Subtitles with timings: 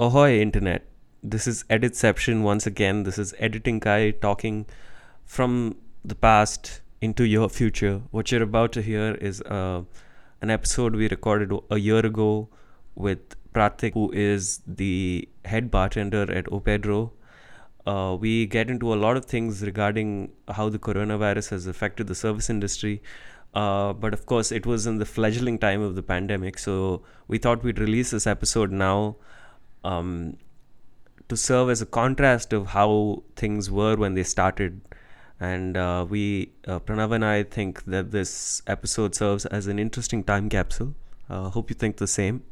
[0.00, 0.86] Ahoy, Internet.
[1.22, 3.02] This is Editception once again.
[3.02, 4.64] This is Editing Guy talking
[5.26, 8.00] from the past into your future.
[8.10, 9.82] What you're about to hear is uh,
[10.40, 12.48] an episode we recorded a year ago
[12.94, 17.12] with Pratik, who is the head bartender at O Pedro.
[17.86, 22.14] Uh, we get into a lot of things regarding how the coronavirus has affected the
[22.14, 23.02] service industry.
[23.52, 27.36] Uh, but of course, it was in the fledgling time of the pandemic, so we
[27.36, 29.16] thought we'd release this episode now
[29.84, 30.36] um,
[31.28, 34.80] to serve as a contrast of how things were when they started.
[35.38, 40.22] And uh, we, uh, Pranav and I, think that this episode serves as an interesting
[40.22, 40.94] time capsule.
[41.30, 42.42] Uh, hope you think the same.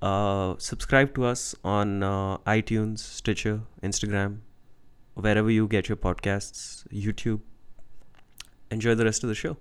[0.00, 4.38] Uh, subscribe to us on uh, iTunes, Stitcher, Instagram,
[5.14, 7.40] wherever you get your podcasts, YouTube.
[8.70, 9.56] Enjoy the rest of the show.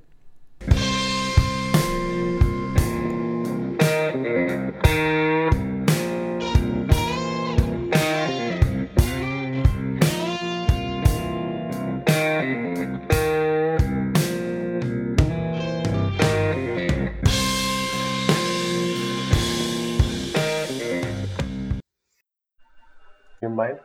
[23.57, 23.79] Mind?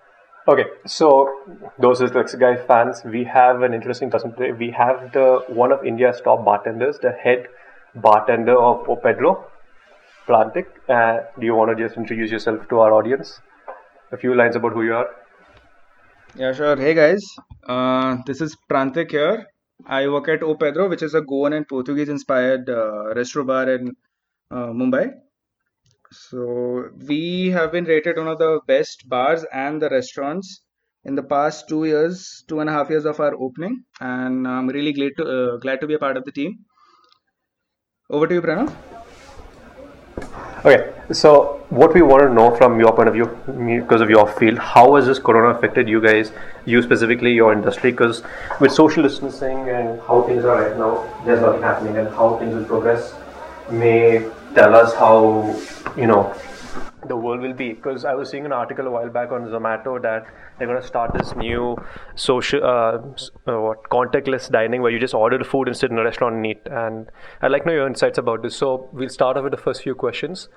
[0.48, 1.09] Okay, so
[1.78, 3.03] those is Lex Guy fans.
[3.05, 4.53] We have an interesting person today.
[4.53, 7.47] We have the one of India's top bartenders, the head
[7.95, 9.47] bartender of O Pedro,
[10.27, 10.67] Prantik.
[10.89, 13.41] Uh, do you want to just introduce yourself to our audience?
[14.11, 15.09] A few lines about who you are.
[16.34, 16.77] Yeah, sure.
[16.77, 17.25] Hey guys,
[17.69, 19.47] uh, this is Prantik here.
[19.87, 23.70] I work at O Pedro, which is a Goan and Portuguese inspired uh, restaurant bar
[23.70, 23.93] in
[24.50, 25.12] uh, Mumbai.
[26.12, 30.60] So we have been rated one of the best bars and the restaurants
[31.04, 34.69] in the past two years, two and a half years of our opening, and I'm
[34.69, 36.58] really glad to uh, glad to be a part of the team.
[38.10, 38.74] Over to you, Pranav.
[40.66, 43.24] Okay, so what we want to know from your point of view,
[43.80, 46.30] because of your field, how has this corona affected you guys,
[46.66, 47.91] you specifically, your industry?
[47.91, 48.22] Because
[48.60, 50.92] with social distancing and how things are right now,
[51.25, 53.14] there's nothing happening, and how things will progress
[53.70, 55.58] may tell us how
[55.96, 56.34] you know
[57.06, 57.72] the world will be.
[57.72, 60.26] Because i was seeing an article a while back on zomato that
[60.58, 61.76] they're going to start this new
[62.14, 62.98] social uh,
[63.50, 66.36] uh, what contactless dining where you just order the food and sit in a restaurant
[66.36, 66.62] and eat.
[66.66, 68.56] And i'd like to know your insights about this.
[68.56, 70.48] So we'll start off with the first few questions.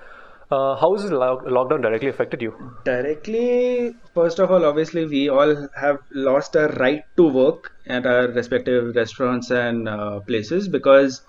[0.48, 2.54] Uh, how has the lo- lockdown directly affected you?
[2.84, 8.28] Directly, first of all, obviously, we all have lost our right to work at our
[8.28, 11.22] respective restaurants and uh, places because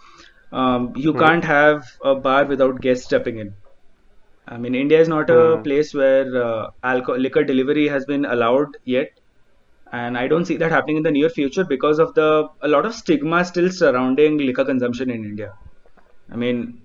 [0.52, 3.54] um, you can't have a bar without guests stepping in.
[4.48, 8.68] I mean, India is not a place where uh, alcohol, liquor delivery has been allowed
[8.86, 9.10] yet,
[9.92, 12.86] and I don't see that happening in the near future because of the a lot
[12.86, 15.54] of stigma still surrounding liquor consumption in India.
[16.32, 16.82] I mean,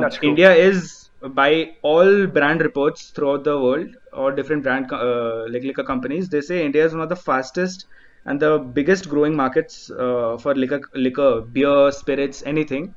[0.00, 0.18] That's.
[0.22, 5.84] India is by all brand reports throughout the world or different brand uh, like liquor
[5.84, 7.86] companies, they say India is one of the fastest
[8.26, 12.94] and the biggest growing markets uh, for liquor, liquor, beer, spirits, anything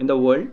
[0.00, 0.48] in the world.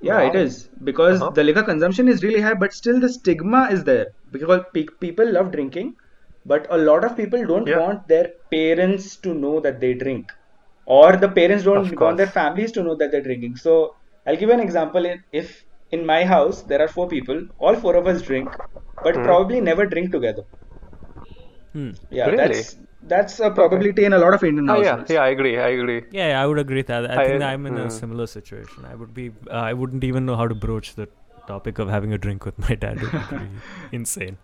[0.00, 0.36] Yeah, it Wow.
[0.36, 1.30] is because Uh-huh.
[1.30, 5.30] the liquor consumption is really high, but still the stigma is there because pe- people
[5.32, 5.94] love drinking,
[6.44, 7.80] but a lot of people don't Yeah.
[7.80, 10.30] want their parents to know that they drink,
[10.86, 13.56] or the parents don't want their families to know that they're drinking.
[13.56, 13.94] So
[14.26, 15.06] I'll give you an example.
[15.32, 18.56] If in my house there are four people, all four of us drink,
[19.02, 19.24] but Hmm.
[19.24, 20.44] probably never drink together.
[21.72, 21.92] Hmm.
[22.10, 22.36] Yeah, Really?
[22.36, 25.10] that's that's a probability in a lot of Indian oh, yeah households.
[25.10, 27.10] yeah i agree i agree Yeah, yeah, I would agree with that.
[27.10, 27.92] I, I- think I'm in a mm.
[27.92, 28.84] similar situation.
[28.84, 31.08] I would be, uh, I wouldn't even know how to broach the
[31.46, 32.98] topic of having a drink with my dad.
[33.02, 33.46] It would be
[33.92, 34.36] insane.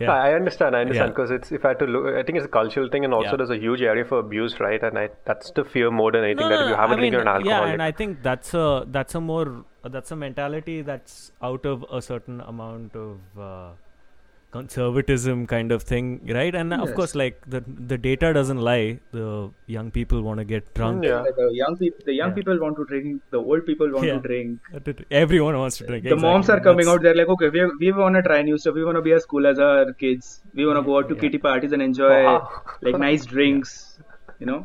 [0.00, 0.12] Yeah.
[0.12, 0.76] I I understand.
[0.76, 1.14] I understand Yeah.
[1.14, 3.30] because it's if I had to look, I think it's a cultural thing, and also
[3.30, 3.36] Yeah.
[3.36, 4.82] there's a huge area for abuse, right?
[4.88, 6.96] And I, that's the fear more than anything No, that if you have a I
[6.96, 7.68] drink, you're an alcoholic.
[7.68, 8.66] Yeah, and I think that's a
[8.98, 9.46] that's a more
[9.96, 13.70] that's a mentality that's out of a certain amount of uh,
[14.56, 16.08] conservatism kind of thing,
[16.38, 16.54] right?
[16.62, 17.60] And of course, like the
[17.92, 18.98] the data doesn't lie.
[19.18, 19.28] The
[19.76, 21.04] young people want to get drunk.
[21.10, 21.24] Yeah.
[21.40, 22.38] The young people, the young Yeah.
[22.40, 23.22] people want to drink.
[23.36, 24.20] The old people want Yeah.
[24.20, 25.06] to drink.
[25.24, 26.10] Everyone wants to drink.
[26.14, 28.56] the moms are coming That's- out they're like okay we, we want to try new
[28.62, 30.26] stuff we want to be as cool as our kids
[30.60, 31.20] we want to go out to Yeah.
[31.24, 32.38] kitty parties and enjoy Wow.
[32.88, 33.72] like nice drinks
[34.40, 34.58] you know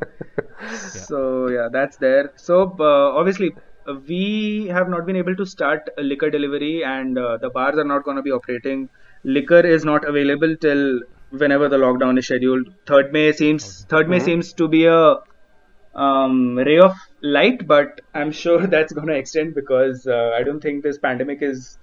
[1.07, 3.49] so yeah that's there so uh, obviously
[3.89, 7.77] uh, we have not been able to start a liquor delivery and uh, the bars
[7.77, 8.89] are not going to be operating
[9.23, 14.19] liquor is not available till whenever the lockdown is scheduled third may seems third may
[14.19, 15.15] seems to be a
[15.93, 20.61] um, ray of light, but I'm sure that's going to extend because uh, I don't
[20.61, 21.77] think this pandemic is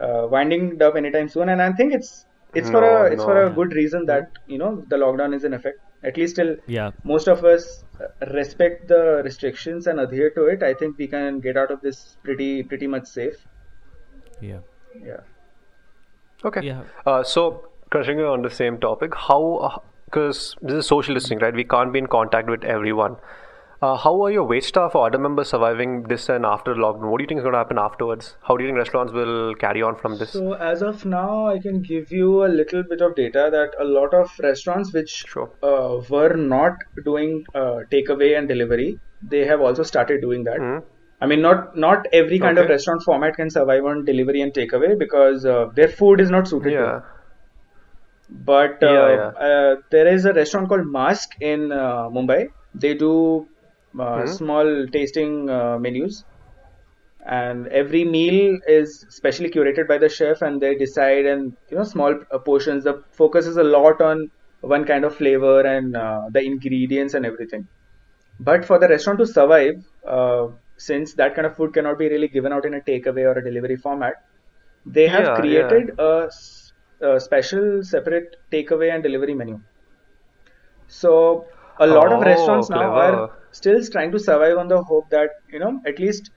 [0.00, 2.24] uh, winding up anytime soon, and I think it's
[2.54, 5.54] it's for a it's for a good reason that you know the lockdown is in
[5.54, 5.78] effect.
[6.02, 6.92] At least till Yeah.
[7.02, 7.84] most of us
[8.32, 12.16] respect the restrictions and adhere to it, I think we can get out of this
[12.22, 13.34] pretty pretty much safe.
[14.40, 14.60] Yeah.
[14.94, 15.22] Yeah.
[16.44, 16.60] Okay.
[16.62, 16.82] Yeah.
[17.06, 21.54] Uh, so, continuing on the same topic, how, because this is social distancing, right?
[21.54, 23.16] We can't be in contact with everyone.
[23.80, 27.10] Uh, how are your wait staff or other members surviving this and after lockdown?
[27.10, 28.34] What do you think is going to happen afterwards?
[28.42, 30.30] How do you think restaurants will carry on from this?
[30.32, 33.84] So as of now, I can give you a little bit of data that a
[33.84, 35.48] lot of restaurants which Sure.
[35.62, 36.72] uh, were not
[37.04, 40.58] doing uh, takeaway and delivery, they have also started doing that.
[40.58, 40.82] Mhm.
[41.20, 44.98] I mean, not not every kind of restaurant format can survive on delivery and takeaway
[44.98, 47.00] because uh, their food is not suited Yeah.
[48.28, 49.30] But uh, Yeah.
[49.40, 52.46] Uh, there is a restaurant called Masque in uh, Mumbai.
[52.74, 53.48] They do
[53.98, 54.36] uh, Mhm.
[54.38, 56.24] small tasting uh, menus,
[57.26, 61.84] and every meal is specially curated by the chef, and they decide and you know
[61.84, 62.14] small
[62.44, 62.84] portions.
[62.84, 64.28] The focus is a lot on
[64.60, 67.68] one kind of flavor and uh, the ingredients and everything.
[68.40, 69.74] But for the restaurant to survive,
[70.08, 73.38] uh, since that kind of food cannot be really given out in a takeaway or
[73.38, 74.14] a delivery format,
[74.86, 76.28] they have Yeah, created a
[77.18, 79.60] special separate takeaway and delivery menu.
[80.88, 81.46] So
[81.78, 83.22] a lot of Oh, restaurants now are
[83.52, 86.30] still trying to survive on the hope that you know at least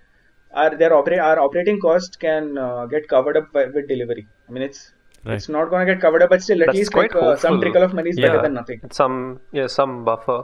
[0.53, 4.27] our their operate our operating cost can uh, get covered up by, with delivery.
[4.47, 4.93] I mean it's
[5.25, 5.43] Right.
[5.43, 7.59] it's not going to get covered up, but still at That's least like, uh, some
[7.59, 8.27] trickle of money is Yeah.
[8.27, 8.81] better than nothing.
[8.91, 10.43] Some yeah some buffer.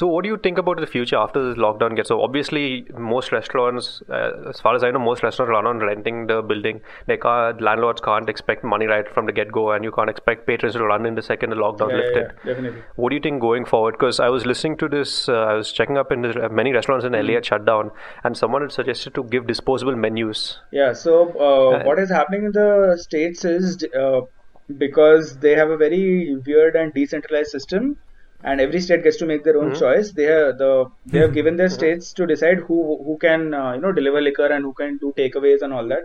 [0.00, 2.22] So what do you think about the future after this lockdown gets over?
[2.22, 6.40] Obviously, most restaurants, uh, as far as I know, most restaurants run on renting the
[6.40, 6.80] building.
[7.06, 10.74] They can't, landlords can't expect money right from the get-go, and you can't expect patrons
[10.76, 12.32] to run in the second the lockdown Yeah, lifted.
[12.32, 12.82] yeah, definitely.
[12.96, 13.92] What do you think going forward?
[14.00, 17.04] Because I was listening to this, uh, I was checking up in the, many restaurants
[17.04, 17.90] in LA had shut down,
[18.24, 20.58] and someone had suggested to give disposable menus.
[20.70, 24.22] Yeah, so uh, Uh, what is happening in the states is uh,
[24.78, 27.98] because they have a very weird and decentralized system,
[28.42, 30.12] and every state gets to make their own choice.
[30.14, 33.80] They have the they have given their states to decide who who can uh, you
[33.80, 36.04] know deliver liquor and who can do takeaways and all that.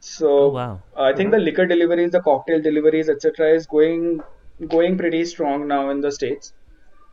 [0.00, 0.82] So Oh, wow.
[0.96, 4.24] I think the liquor deliveries, the cocktail deliveries, etc., is going
[4.68, 6.52] going pretty strong now in the states.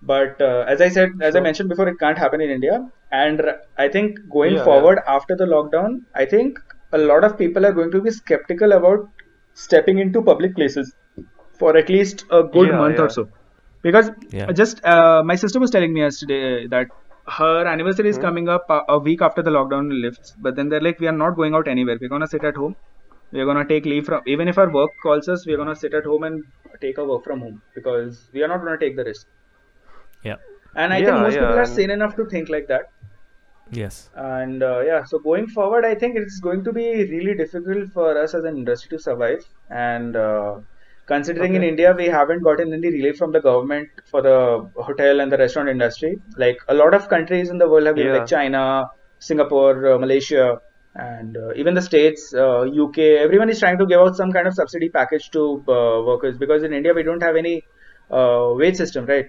[0.02, 2.80] But uh, as I said, as I mentioned before, it can't happen in India.
[3.12, 6.58] And r- I think going Yeah, forward after the lockdown, I think
[6.94, 9.00] a lot of people are going to be skeptical about
[9.56, 10.94] stepping into public places
[11.60, 13.08] for at least a good Yeah, month yeah.
[13.08, 13.26] or so.
[13.84, 14.52] Because Yeah.
[14.54, 16.88] just uh, my sister was telling me yesterday that
[17.38, 20.34] her anniversary is coming up a, a week after the lockdown lifts.
[20.40, 21.98] But then they're like, we are not going out anywhere.
[22.02, 22.76] We're gonna sit at home.
[23.32, 26.06] We're gonna take leave from even if our work calls us, we're gonna sit at
[26.06, 26.44] home and
[26.82, 29.28] take a work from home because we are not gonna take the risk.
[30.24, 30.36] Yeah.
[30.76, 32.86] And I Yeah, think most yeah, people are sane enough to think like that.
[33.72, 34.10] Yes.
[34.14, 38.18] And uh, yeah, so going forward, I think it's going to be really difficult for
[38.18, 39.40] us as an industry to survive.
[39.70, 40.60] And uh,
[41.08, 44.38] considering in India, we haven't gotten any relief from the government for the
[44.76, 46.18] hotel and the restaurant industry.
[46.38, 48.18] Like a lot of countries in the world have been, Yeah.
[48.20, 48.64] like China,
[49.20, 50.60] Singapore, uh, Malaysia,
[50.96, 53.18] and uh, even the states, uh, UK.
[53.18, 56.64] Everyone is trying to give out some kind of subsidy package to uh, workers because
[56.64, 57.56] in India we don't have any
[58.12, 59.26] uh, wage system, right?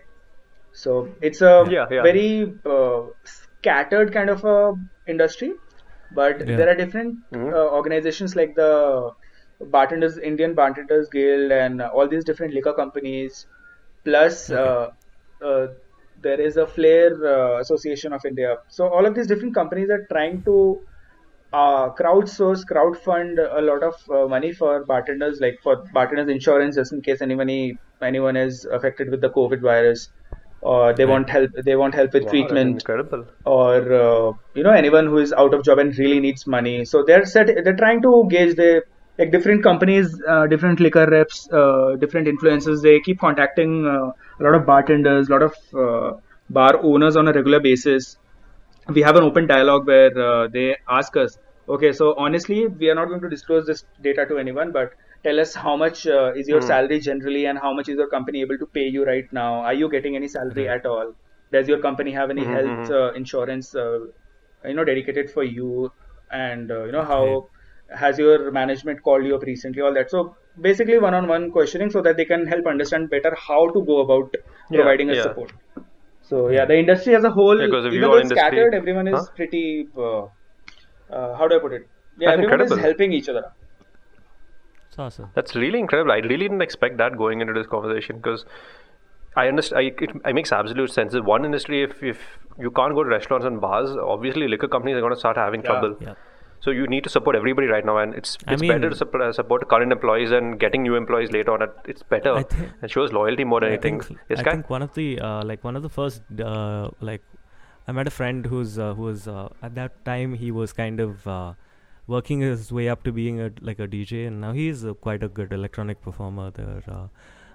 [0.73, 2.03] So it's a Yeah, yeah.
[2.03, 4.73] very uh, scattered kind of a
[5.07, 5.53] industry,
[6.11, 7.53] but there are different Mhm.
[7.53, 8.73] uh, organizations like the
[9.61, 13.47] bartenders, Indian Bartenders Guild, and all these different liquor companies.
[14.05, 14.89] Plus, uh,
[15.45, 15.67] uh,
[16.21, 18.57] there is a Flair uh, Association of India.
[18.69, 20.81] So all of these different companies are trying to
[21.53, 26.93] uh, crowdsource, crowdfund a lot of uh, money for bartenders, like for bartenders insurance, just
[26.93, 27.51] in case anyone
[28.03, 30.09] anyone is affected with the COVID virus,
[30.61, 31.07] or they Right.
[31.07, 31.51] want help.
[31.65, 33.27] They want help with Wow, treatment incredible.
[33.45, 37.03] or uh, you know anyone who is out of job and really needs money so
[37.07, 38.83] they're set they're trying to gauge the
[39.19, 44.09] like different companies uh, different liquor reps uh, different influencers they keep contacting uh,
[44.41, 46.11] a lot of bartenders a lot of uh,
[46.49, 48.17] bar owners on a regular basis.
[48.89, 51.37] We have an open dialogue where uh, they ask us
[51.69, 54.91] okay so honestly we are not going to disclose this data to anyone but
[55.25, 56.71] tell us how much uh, is your Hmm.
[56.71, 59.61] salary generally and how much is your company able to pay you right now?
[59.61, 61.13] Are you getting any salary at all?
[61.53, 63.99] Does your company have any Mhm, health uh, insurance uh,
[64.65, 65.91] you know dedicated for you?
[66.31, 67.49] And uh, you know how
[67.95, 72.17] has your management called you up recently all that so basically one-on-one questioning so that
[72.17, 74.35] they can help understand better how to go about
[74.71, 75.23] Yeah, providing a yeah.
[75.23, 75.53] support
[76.23, 78.75] so yeah the industry as a whole Yeah, 'cause if even though it's industry- scattered
[78.75, 79.25] everyone is Huh?
[79.37, 79.63] pretty
[79.97, 80.23] uh,
[81.17, 81.87] uh, how do i put it
[82.19, 83.45] yeah That's everyone is helping each other
[84.99, 85.31] awesome.
[85.35, 86.11] That's really incredible.
[86.11, 88.45] I really didn't expect that going into this conversation because
[89.37, 89.79] I understand.
[89.79, 91.13] I, it, it makes absolute sense.
[91.13, 92.19] That one industry, if if
[92.59, 95.61] you can't go to restaurants and bars, obviously liquor companies are going to start having
[95.63, 95.69] Yeah.
[95.71, 95.95] trouble.
[96.01, 96.15] Yeah.
[96.61, 99.69] So you need to support everybody right now, and it's it's better to support, support
[99.69, 101.69] current employees and getting new employees later on.
[101.87, 102.33] It's better.
[102.35, 104.01] I thi- it shows loyalty more than I anything.
[104.01, 104.51] think, Yes, I Kai?
[104.57, 107.23] think one of the uh, like one of the first uh, like
[107.87, 111.01] I met a friend who's uh, who was uh, at that time he was kind
[111.01, 111.53] of uh,
[112.09, 115.29] working his way up to being a like a DJ, and now he's quite a
[115.29, 116.83] good electronic performer there.
[116.89, 117.07] Uh,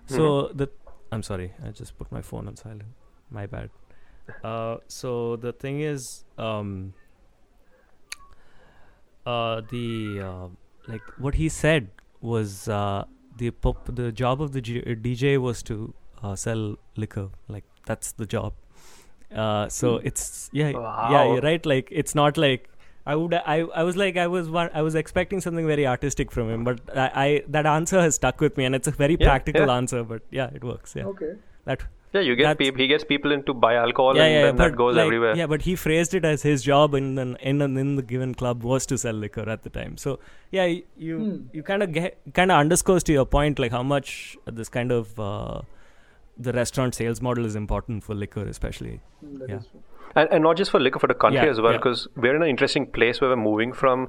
[0.06, 0.70] so the
[1.12, 2.84] I'm sorry, I just put my phone on silent.
[3.30, 3.70] My bad.
[4.44, 6.94] Uh, so the thing is, um,
[9.26, 10.48] uh, the uh,
[10.88, 11.90] like what he said
[12.22, 13.06] was uh,
[13.38, 17.30] the pop- the job of the G- uh, DJ was to uh, sell liquor.
[17.48, 18.54] Like that's the job.
[19.34, 21.66] Uh, so it's yeah, yeah, you're right.
[21.66, 22.70] Like it's not like
[23.06, 23.34] I would.
[23.34, 24.70] I I was like I was one.
[24.74, 28.40] I was expecting something very artistic from him, but I, I that answer has stuck
[28.40, 29.76] with me, and it's a very Yeah, practical yeah.
[29.76, 30.04] answer.
[30.04, 30.94] But yeah, it works.
[30.96, 31.34] Yeah, Okay.
[31.66, 31.82] that
[32.14, 34.42] Yeah, you get That's- peop he gets people in to buy alcohol, yeah, and yeah,
[34.48, 35.36] then that goes like, everywhere.
[35.36, 38.36] Yeah, but he phrased it as his job in an, in an, in the given
[38.36, 39.98] club was to sell liquor at the time.
[39.98, 40.20] So
[40.52, 41.38] yeah, y- you Hmm.
[41.58, 44.92] you kind of get kind of underscores to your point like how much this kind
[44.92, 45.62] of uh,
[46.38, 49.00] the restaurant sales model is important for liquor, especially.
[49.26, 49.58] Mm, that Yeah.
[49.58, 49.68] is
[50.16, 51.78] and, and not just for liquor, for the country Yeah, as well, yeah.
[51.80, 54.08] because we're in an interesting place where we're moving from.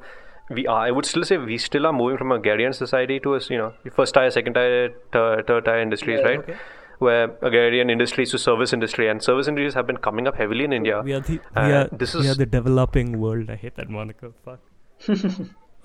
[0.50, 3.34] We are, I would still say we still are moving from a agrarian society to
[3.37, 6.38] a you know first tier, second tier, third, third tier industries, Yeah, right?
[6.40, 6.56] okay.
[6.98, 10.72] Where agrarian industries to service industry, and service industries have been coming up heavily in
[10.72, 11.00] India.
[11.02, 13.50] We are the Uh, we are this we are the developing world.
[13.50, 14.32] I hate that moniker.
[14.44, 14.60] Fuck.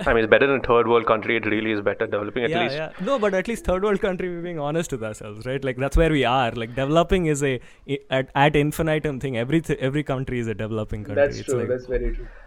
[0.07, 1.35] I mean, it's better than third world country.
[1.35, 2.75] It really is better developing at yeah, least.
[2.75, 2.91] yeah.
[3.07, 5.61] No, but at least third world country, we're being honest with ourselves, right?
[5.61, 6.51] Like that's where we are.
[6.51, 7.59] Like developing is a
[8.09, 9.37] at at infinitum thing.
[9.37, 11.21] Every th- every country is a developing country.
[11.23, 11.59] That's It's true.
[11.59, 12.27] like- That's very true.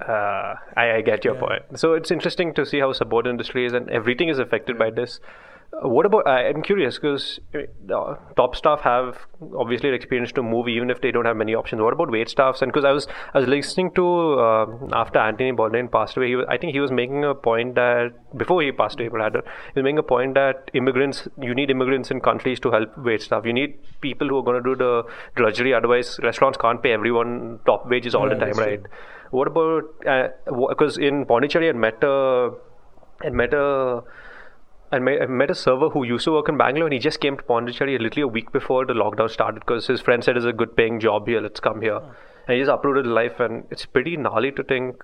[0.00, 1.40] Uh, I, I get your Yeah.
[1.40, 1.78] point.
[1.78, 5.20] So it's interesting to see how support industry is, and everything is affected by this.
[5.72, 6.26] Uh, what about?
[6.28, 9.18] I'm curious because uh, top staff have
[9.56, 11.82] obviously experience to move even if they don't have many options.
[11.82, 12.62] What about wait staffs?
[12.62, 16.36] And because I was I was listening to uh, after Anthony Bourdain passed away, he
[16.36, 19.42] was, I think he was making a point that before he passed away, rather,
[19.74, 23.20] he was making a point that immigrants you need immigrants in countries to help wait
[23.22, 23.44] staff.
[23.44, 25.02] You need people who are going to do the
[25.34, 25.74] drudgery.
[25.74, 28.64] Otherwise, restaurants can't pay everyone top wages all Yeah, the time, true.
[28.64, 28.80] right?
[29.30, 32.52] What about because in Pondicherry, I met a,
[33.24, 34.02] I met a,
[34.92, 37.20] I met, I met a server who used to work in Bangalore, and he just
[37.20, 40.46] came to Pondicherry literally a week before the lockdown started because his friend said it's
[40.46, 41.40] a good paying job here.
[41.40, 42.00] Let's come here,
[42.46, 45.02] and he just his life, and it's pretty gnarly to think.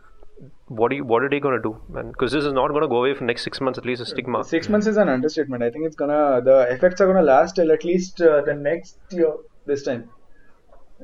[0.66, 2.08] What are you, what are they gonna do, man?
[2.10, 4.02] Because this is not gonna go away for next six months at least.
[4.02, 4.42] A stigma.
[4.44, 5.62] Six months is an understatement.
[5.62, 8.98] I think it's gonna the effects are gonna last till at least uh, the next
[9.10, 9.32] year
[9.66, 10.10] this time.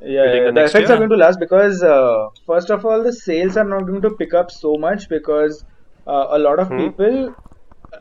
[0.00, 0.92] Yeah, yeah, the the effects year?
[0.94, 4.11] are going to last because uh, first of all, the sales are not going to
[4.11, 5.64] pick up so much because
[6.06, 6.76] uh, a lot of Hmm.
[6.76, 7.35] people,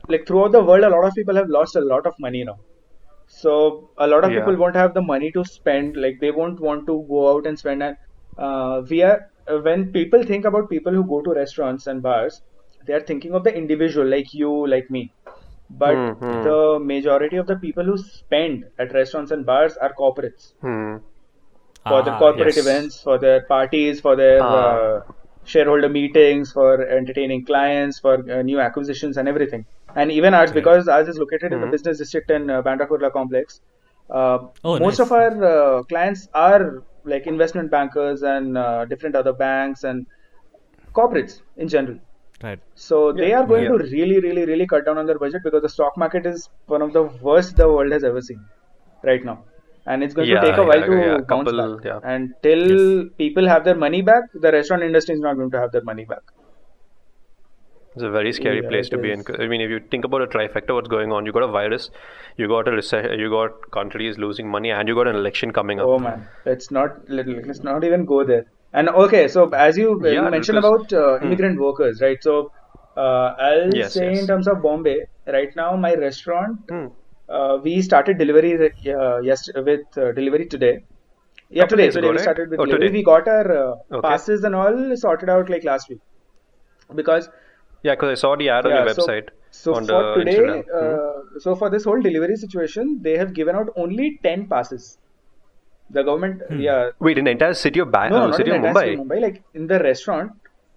[0.07, 2.57] like throughout the world, a lot of people have lost a lot of money now.
[3.27, 4.33] So a lot of Yeah.
[4.33, 5.97] people won't have the money to spend.
[5.97, 7.83] Like they won't want to go out and spend.
[7.83, 7.95] And
[8.37, 9.21] uh, we are
[9.63, 12.41] when people think about people who go to restaurants and bars,
[12.85, 15.13] they are thinking of the individual, like you, like me.
[15.69, 16.41] But Mhm.
[16.41, 20.97] the majority of the people who spend at restaurants and bars are corporates Hmm.
[21.87, 22.57] for their Ah, corporate yes.
[22.57, 24.87] events, for their parties, for their Ah.
[24.95, 24.99] uh,
[25.43, 29.65] shareholder meetings, for entertaining clients, for uh, new acquisitions and everything.
[29.95, 31.71] And even ours, because ours is located in the Mhm.
[31.71, 33.61] business district in uh, Bandra Kurla complex.
[34.09, 34.99] Uh, Oh, most nice.
[34.99, 40.05] of our uh, clients are like investment bankers and uh, different other banks and
[40.93, 41.97] corporates in general.
[42.43, 42.59] Right.
[42.75, 43.69] So they are going Yeah.
[43.69, 46.81] to really, really, really cut down on their budget because the stock market is one
[46.81, 48.41] of the worst the world has ever seen
[49.03, 49.37] right now,
[49.87, 51.85] and it's going Yeah, to take a while yeah, to yeah, bounce couple- back.
[51.91, 51.99] yeah.
[52.13, 52.75] And till
[53.23, 56.05] people have their money back, the restaurant industry is not going to have their money
[56.05, 56.21] back.
[57.97, 59.23] It's a very scary Yeah, place to be in.
[59.43, 61.25] I mean, if you think about a trifecta, what's going on?
[61.25, 61.89] You got a virus,
[62.37, 65.79] you got a recession, you got countries losing money, and you got an election coming
[65.79, 65.87] up.
[65.87, 68.45] Oh man, let's not let, let's not even go there.
[68.73, 72.17] And okay, so as you, Yeah, you mentioned because- about uh, immigrant workers, right?
[72.21, 72.51] So
[73.05, 74.19] uh, I'll Yes, say yes.
[74.21, 74.99] in terms of Bombay,
[75.37, 76.87] right now my restaurant, Hmm.
[77.29, 80.75] uh, we started delivery uh, yes with uh, delivery today.
[81.49, 81.87] Yeah, Couple today.
[81.87, 82.23] days Today ago, we right?
[82.29, 82.87] started with Oh, delivery.
[82.87, 82.97] today.
[82.99, 84.07] We got our uh, Okay.
[84.09, 85.99] passes and all sorted out like last week
[86.95, 87.29] because
[87.83, 90.23] Yeah, because I saw the ad on yeah, your so- website So, on for the
[90.23, 90.63] today, Instagram.
[90.71, 91.35] Hmm.
[91.35, 94.97] uh, so for this whole delivery situation, they have given out only ten passes.
[95.89, 98.51] The government, yeah, Wait, in the entire city of Ba- no, no, uh, not city
[98.51, 98.69] in of Mumbai.
[98.69, 99.21] entire city of Mumbai.
[99.21, 100.31] Like in the restaurant,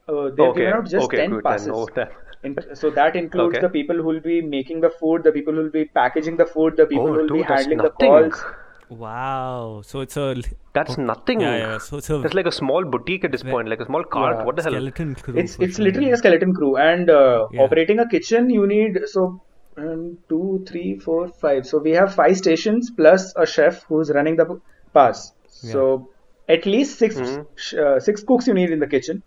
[0.09, 1.53] uh, they've Okay, given out just okay, ten good, then.
[1.53, 1.69] passes.
[1.75, 2.13] Oh, that-
[2.49, 3.61] In, so that includes Okay.
[3.67, 6.47] the people who will be making the food, the people who will be packaging the
[6.53, 8.13] food, the people Oh, who will be dude, that's handling nothing.
[8.15, 8.45] the calls.
[8.91, 9.83] Wow.
[9.85, 10.37] So it's a
[10.75, 11.41] That's nothing.
[11.41, 11.79] yeah, yeah.
[11.79, 14.39] So it's a That's like a small boutique at this point, like a small cart.
[14.39, 14.45] Yeah.
[14.45, 14.73] What the hell?
[14.73, 15.37] skeleton crew.
[15.37, 15.85] It's, it's sure.
[15.85, 17.63] literally a skeleton crew, and uh, Yeah.
[17.63, 19.41] operating a kitchen, you need so
[19.77, 21.67] um, two, three, four, five.
[21.67, 24.61] So we have five stations plus a chef who's running the p-
[24.93, 25.33] pass.
[25.47, 26.09] So
[26.49, 27.47] at least 6 Mhm.
[27.55, 29.23] sh- uh, six cooks you need in the kitchen.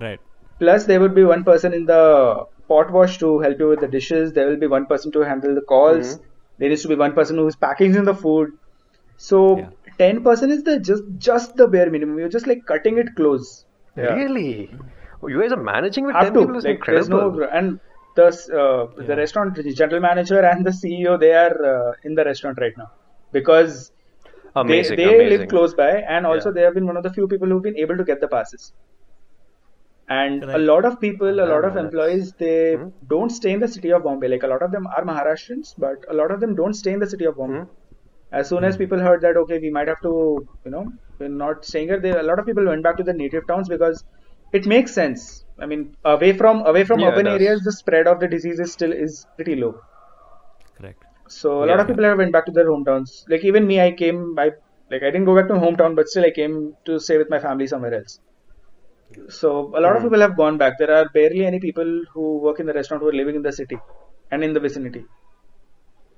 [0.00, 0.20] right.
[0.58, 3.88] Plus there would be one person in the pot wash to help you with the
[3.88, 4.32] dishes.
[4.32, 6.12] There will be one person to handle the calls.
[6.16, 6.22] Mhm.
[6.58, 8.52] There needs to be one person who's packaging the food.
[9.16, 9.68] So Yeah.
[9.98, 12.18] ten person is the just just the bare minimum.
[12.18, 13.64] You're just like cutting it close.
[13.96, 14.14] Yeah.
[14.14, 14.70] Really?
[15.26, 17.32] You guys are managing with have 10 to people is like incredible.
[17.40, 17.80] no and
[18.16, 18.26] the
[18.62, 22.76] uh, the restaurant general manager and the CEO they are uh, in the restaurant right
[22.76, 22.90] now
[23.32, 23.92] because
[24.54, 25.38] amazing, they, they amazing.
[25.40, 26.54] live close by and also Yeah.
[26.58, 28.72] they have been one of the few people who've been able to get the passes
[30.08, 32.92] and a lot of people a lot of that's- employees they Mhm.
[33.14, 36.04] don't stay in the city of bombay like a lot of them are maharashtrians but
[36.14, 37.68] a lot of them don't stay in the city of bombay Mhm.
[38.32, 40.12] As soon as people heard that okay we might have to
[40.64, 40.84] you know
[41.18, 43.68] we're not staying here they, a lot of people went back to their native towns
[43.68, 44.04] because
[44.52, 48.20] it makes sense i mean away from away from Yeah, urban areas the spread of
[48.20, 49.72] the disease is still is pretty low
[50.74, 51.06] Correct.
[51.28, 53.10] so a lot of people have went back to their hometowns.
[53.28, 54.34] Like even me, I came.
[54.38, 54.46] I
[54.90, 57.30] like I didn't go back to my hometown, but still I came to stay with
[57.30, 58.18] my family somewhere else.
[59.28, 60.06] So a lot of Hmm.
[60.06, 60.78] people have gone back.
[60.78, 63.52] There are barely any people who work in the restaurant who are living in the
[63.52, 63.84] city
[64.30, 65.04] and in the vicinity.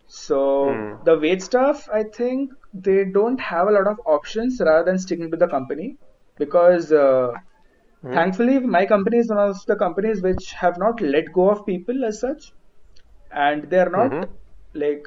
[0.08, 0.98] So Hmm.
[1.02, 5.30] the wait staff, I think they don't have a lot of options rather than sticking
[5.30, 5.98] to the company
[6.38, 6.92] because.
[6.92, 7.32] Uh,
[8.02, 8.18] Hmm.
[8.18, 12.04] Thankfully, my company is one of the companies which have not let go of people
[12.06, 12.52] as such,
[13.30, 14.38] and they are not Mhm.
[14.74, 15.06] like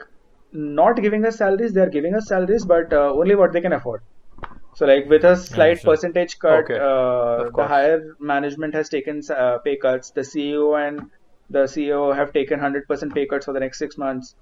[0.54, 3.74] not giving us salaries they are giving us salaries but uh, only what they can
[3.74, 4.02] afford
[4.76, 5.86] so like with a slight sure.
[5.86, 6.82] percentage cut Okay.
[6.90, 11.02] uh, the higher management has taken uh, pay cuts the ceo and
[11.50, 14.36] the ceo have taken 100% pay cuts for the next six months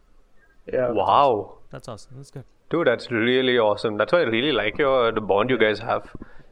[0.73, 1.59] yeah Wow.
[1.71, 2.13] That's awesome.
[2.17, 2.45] That's good.
[2.69, 3.97] Dude, that's really awesome.
[3.97, 6.09] That's why I really like your the bond you guys have.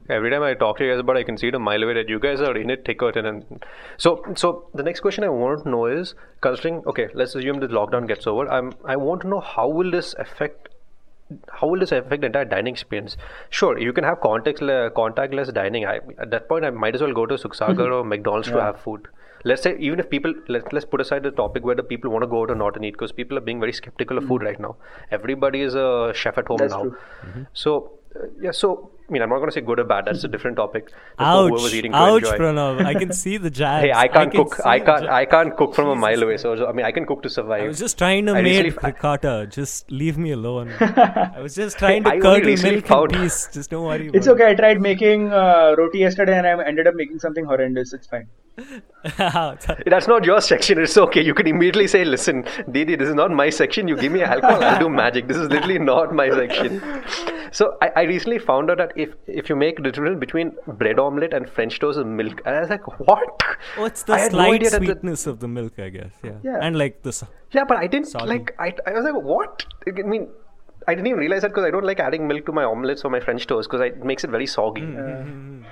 [0.09, 1.83] Every time I talk to you guys about, it, I can see it a mile
[1.83, 3.25] away that you guys are in it thick or thin.
[3.25, 3.65] And
[3.97, 7.67] so, so the next question I want to know is, considering, okay, let's assume the
[7.67, 8.49] lockdown gets over.
[8.49, 10.69] I'm, I want to know how will this affect
[11.51, 13.17] how will this affect the entire dining experience?
[13.49, 15.85] Sure, you can have contact uh, contactless dining.
[15.85, 17.93] I, at that point, I might as well go to Sukh Sagar mm-hmm.
[17.93, 19.09] or McDonald's to have food.
[19.43, 22.23] Let's say even if people let, let's put aside the topic where the people want
[22.23, 24.41] to go out or not and eat because people are being very skeptical of food
[24.41, 24.47] hmm.
[24.47, 24.75] right now.
[25.11, 26.81] Everybody is a chef at home That's now.
[26.81, 26.97] true.
[27.53, 27.91] So
[28.41, 30.05] yeah, so I mean, I'm not going to say good or bad.
[30.05, 30.91] That's a different topic.
[31.17, 31.49] Ouch!
[31.49, 32.37] whoever's eating to Ouch, enjoy.
[32.37, 32.85] Pranav.
[32.85, 33.85] I can see the jabs.
[33.85, 34.59] Hey, I can't can cook.
[34.65, 35.07] I can't.
[35.07, 36.35] I can't cook from a mile away.
[36.37, 37.63] So, so, I mean, I can cook to survive.
[37.63, 39.47] I was just trying to I make recently- ricotta.
[39.49, 40.73] Just leave me alone.
[40.81, 43.47] I was just trying to I curdle milk found- in peace.
[43.53, 44.09] Just don't worry.
[44.13, 47.45] it's about okay i tried making uh, roti yesterday and i ended up making something
[47.45, 48.27] horrendous it's fine.
[49.17, 50.79] That's not your section.
[50.79, 51.21] It's okay.
[51.23, 53.87] You can immediately say, "Listen, Didi, this is not my section.
[53.87, 55.27] You give me alcohol, I'll do magic.
[55.27, 56.81] This is literally not my section."
[57.51, 60.99] So I, I recently found out that if if you make the difference between bread
[60.99, 63.43] omelette and French toast and milk, and I was like, "What?"
[63.77, 66.11] oh, it's the had no slight idea that the- sweetness of the milk, I guess.
[66.23, 66.31] Yeah.
[66.43, 66.57] Yeah.
[66.61, 67.09] And like the.
[67.09, 68.27] s- Yeah, but I didn't Salty.
[68.27, 68.55] like.
[68.59, 69.65] I, I was like, what?
[69.87, 70.27] I mean,
[70.87, 73.09] I didn't even realize that because I don't like adding milk to my omelets or
[73.11, 74.81] my French toast because it makes it very soggy.
[74.81, 74.99] Mm-hmm.
[74.99, 75.65] And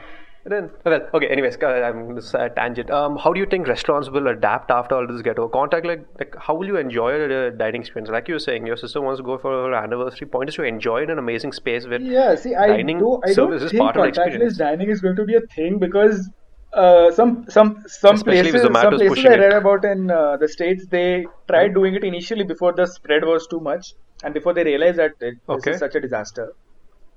[0.46, 1.28] then, well, okay.
[1.28, 2.92] Anyways, uh, I'm this uh, tangent.
[2.92, 5.50] Um, how do you think restaurants will adapt after all this get over?
[5.50, 8.10] Contact like, like how will you enjoy the dining experience?
[8.12, 10.28] Like you were saying, your sister wants to go for her anniversary.
[10.28, 13.20] Point is to enjoy in an amazing space where Yeah, see, I dining do.
[13.26, 14.58] I don't is think part of the experience.
[14.58, 16.30] dining is going to be a thing because
[16.74, 19.54] uh, some some some Especially places some places I read it.
[19.54, 23.60] about in uh, the states they tried doing it initially before the spread was too
[23.62, 26.52] much and before they realized that it, this is such a disaster.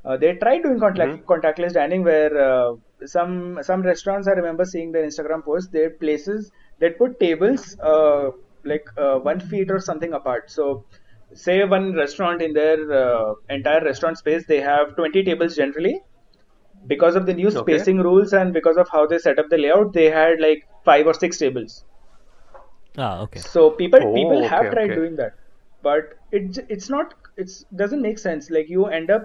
[0.05, 1.25] Uh, they tried doing contact, Mhm.
[1.25, 2.73] contactless dining where uh,
[3.07, 5.71] some some restaurants I remember seeing their Instagram posts.
[5.73, 8.31] Their places they put tables uh,
[8.65, 10.51] like uh, one feet or something apart.
[10.51, 10.87] So
[11.35, 15.95] say one restaurant in their uh, entire restaurant space they have 20 tables generally
[16.87, 17.85] because of the new Okay.
[17.91, 21.07] spacing rules and because of how they set up the layout they had like five
[21.07, 21.85] or six tables
[22.97, 23.45] Ah, okay.
[23.53, 24.99] so people Oh, people have okay, tried okay.
[24.99, 25.33] doing that
[25.83, 29.23] but it it's not it's doesn't make sense like you end up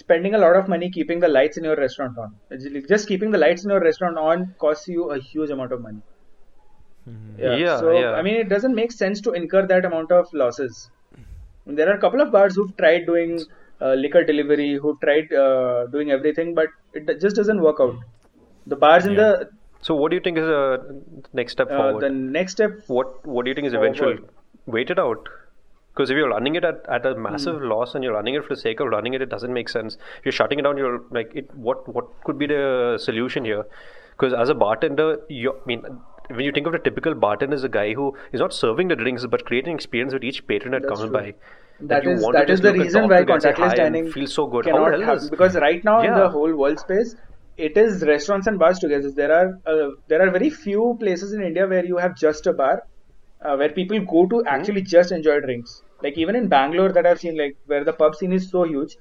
[0.00, 2.34] spending a lot of money keeping the lights in your restaurant on.
[2.88, 6.02] Just keeping the lights in your restaurant on costs you a huge amount of money
[7.38, 8.12] yeah, Yeah, so yeah.
[8.18, 10.90] i mean it doesn't make sense to incur that amount of losses
[11.66, 13.40] there are a couple of bars who've tried doing
[13.80, 17.96] uh, liquor delivery who've tried uh, doing everything but it just doesn't work out
[18.66, 19.22] the bars in Yeah.
[19.22, 19.50] the
[19.86, 20.64] So, what do you think is the
[21.38, 24.74] next step uh, the next step what what do you think is eventual Forward.
[24.76, 25.28] wait it out
[25.94, 27.68] because if you're running it at, at a massive Hmm.
[27.72, 29.96] loss and you're running it for the sake of running it it doesn't make sense.
[30.20, 33.64] If you're shutting it down you're like it what what could be the solution here?
[34.12, 35.84] Because as a bartender you I mean
[36.28, 38.96] when you think of the typical bartender is a guy who is not serving the
[38.96, 41.18] drinks but creating experience with each patron that That's comes true.
[41.18, 41.34] by.
[41.80, 44.46] That you is that is the reason why to them, say contactless dining feels so
[44.46, 44.66] good.
[44.66, 47.16] How cannot happen because right now in the whole world space
[47.56, 49.10] it is restaurants and bars together.
[49.10, 52.52] There are uh, there are very few places in india where you have just a
[52.52, 52.82] bar
[53.44, 55.82] uh, where people go to actually just enjoy drinks.
[56.02, 58.96] Like even in bangalore that i've seen like where the pub scene is so huge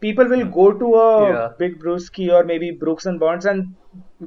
[0.00, 1.48] people will go to a Yeah.
[1.58, 3.74] Big Brewsky or maybe brooks and bonds and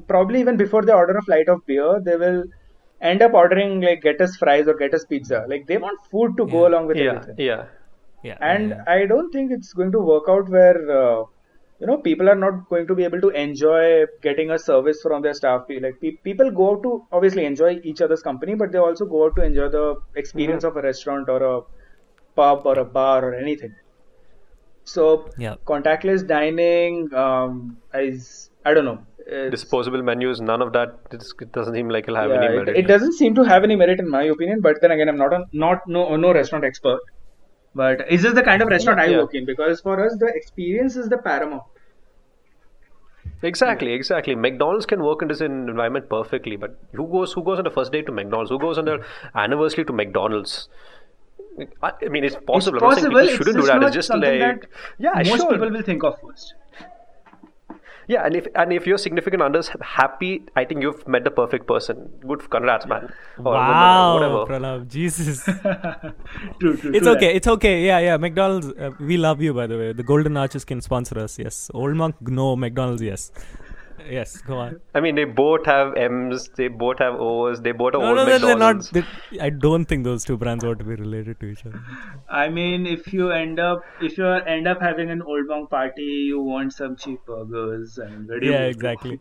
[0.07, 2.43] probably even before they order a flight of beer they will
[3.01, 5.45] end up ordering like get us fries or get us pizza.
[5.47, 7.11] Like they want food to go along with yeah.
[7.11, 7.35] everything.
[7.37, 7.65] Yeah.
[8.23, 8.37] Yeah.
[8.41, 8.83] and yeah.
[8.87, 11.23] I don't think it's going to work out where uh,
[11.81, 15.21] you know people are not going to be able to enjoy getting a service from
[15.21, 18.77] their staff like pe- people go out to obviously enjoy each other's company but they
[18.87, 21.61] also go out to enjoy the experience of a restaurant or a
[22.35, 23.73] pub or a bar or anything
[24.83, 25.55] so Yeah.
[25.71, 30.89] contactless dining um, is i don't know it's- Disposable menus, none of that.
[31.11, 32.77] It doesn't seem like it'll have yeah, any it, merit.
[32.77, 35.33] it doesn't seem to have any merit in my opinion but then again i'm not
[35.37, 36.99] a not no no restaurant expert
[37.81, 39.19] but is this the kind of restaurant i Yeah.
[39.23, 41.63] work in because for us the experience is the paramount
[43.41, 44.35] Exactly, exactly.
[44.35, 47.91] McDonald's can work in this environment perfectly, but who goes who goes on the first
[47.91, 48.49] day to McDonald's?
[48.51, 50.67] Who goes on the anniversary to McDonald's?
[51.81, 52.79] I I mean, it's possible.
[52.79, 53.83] it's I'm not saying possible people it's shouldn't do that.
[53.83, 55.51] It's just something like that yeah, most sure.
[55.51, 56.53] people will think of first
[58.09, 61.67] Yeah, and if and if your significant other's happy, I think you've met the perfect
[61.67, 62.09] person.
[62.27, 63.03] Good, congrats, man.
[63.37, 64.39] Or woman, wow, whatever.
[64.51, 65.43] Pranav, Jesus.
[66.59, 67.35] true, true, it's true okay.
[67.35, 67.85] It's okay.
[67.85, 68.17] Yeah, yeah.
[68.17, 68.69] McDonald's.
[68.69, 69.93] Uh, we love you, by the way.
[69.93, 71.37] The Golden Arches can sponsor us.
[71.37, 71.69] Yes.
[71.71, 72.15] Old Monk.
[72.19, 72.55] No.
[72.55, 73.03] McDonald's.
[73.03, 73.31] Yes.
[74.07, 74.41] Yes.
[74.41, 74.79] Go on.
[74.93, 78.17] I mean, they both have M's, they both have O's, they both have No, old
[78.17, 78.77] no, no, they're not.
[78.77, 78.89] McDonald's.
[78.91, 81.81] they- I don't think those two brands ought to be related to each other.
[82.29, 86.01] I mean, if you end up if you end up having an old monk party,
[86.03, 88.69] you want some cheap burgers and where do Yeah, move to?
[88.69, 89.19] exactly.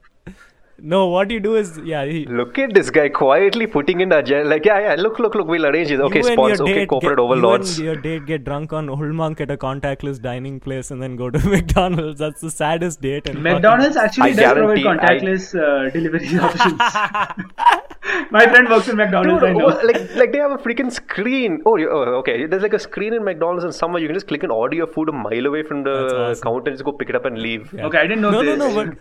[0.81, 4.23] No, what you do is, yeah, he, Look at this guy quietly putting in a
[4.23, 4.47] gel.
[4.47, 6.01] Like, yeah, yeah, look, look, look, we'll arrange it.
[6.01, 7.81] Okay, you and sponsor, okay, corporate get, overlords.
[7.81, 11.03] You and your date get drunk on Old Monk at a contactless dining place and
[11.03, 12.21] then go to McDonald's.
[12.21, 13.29] That's the saddest date.
[13.29, 18.31] And McDonald's actually I does provide guarantee I- contactless uh, delivery options.
[18.31, 19.41] My friend works in McDonald's.
[19.41, 19.67] Dude, I know.
[19.67, 21.61] oh, like, like they have a freaking screen.
[21.67, 22.47] Oh, you, oh, okay.
[22.47, 24.87] There's like a screen in McDonald's, and somewhere you can just click and order your
[24.87, 26.43] food a mile away from the awesome.
[26.43, 27.73] counter and just go pick it up and leave.
[27.73, 27.87] Yeah.
[27.87, 28.59] Okay, I didn't know no, this.
[28.59, 28.99] No, no, but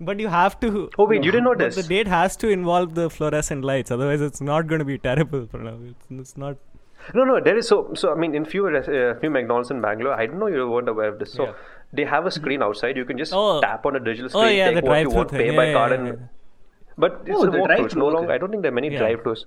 [0.00, 0.90] but you have to.
[0.98, 1.76] Oh wait, you didn't notice.
[1.76, 5.46] the date has to involve the fluorescent lights, otherwise it's not going to be terrible.
[5.46, 5.90] Pranav.
[5.90, 6.56] It's, it's not.
[7.14, 8.12] No, no, there is so so.
[8.12, 11.08] I mean, in few uh, few McDonald's in Bangalore, I don't know you weren't aware
[11.08, 11.32] of this.
[11.32, 11.52] So Yeah.
[11.92, 12.96] they have a screen outside.
[12.96, 13.60] You can just Oh.
[13.60, 15.40] tap on a digital screen, Oh screen, yeah, take the what you drive-through want, thing.
[15.40, 16.28] pay Yeah, by yeah, card, yeah, and
[16.98, 17.76] but it's Oh, a the walk-through.
[17.76, 18.32] Drive-through, no longer.
[18.32, 18.98] I don't think there are many Yeah.
[18.98, 19.44] drive-throughs.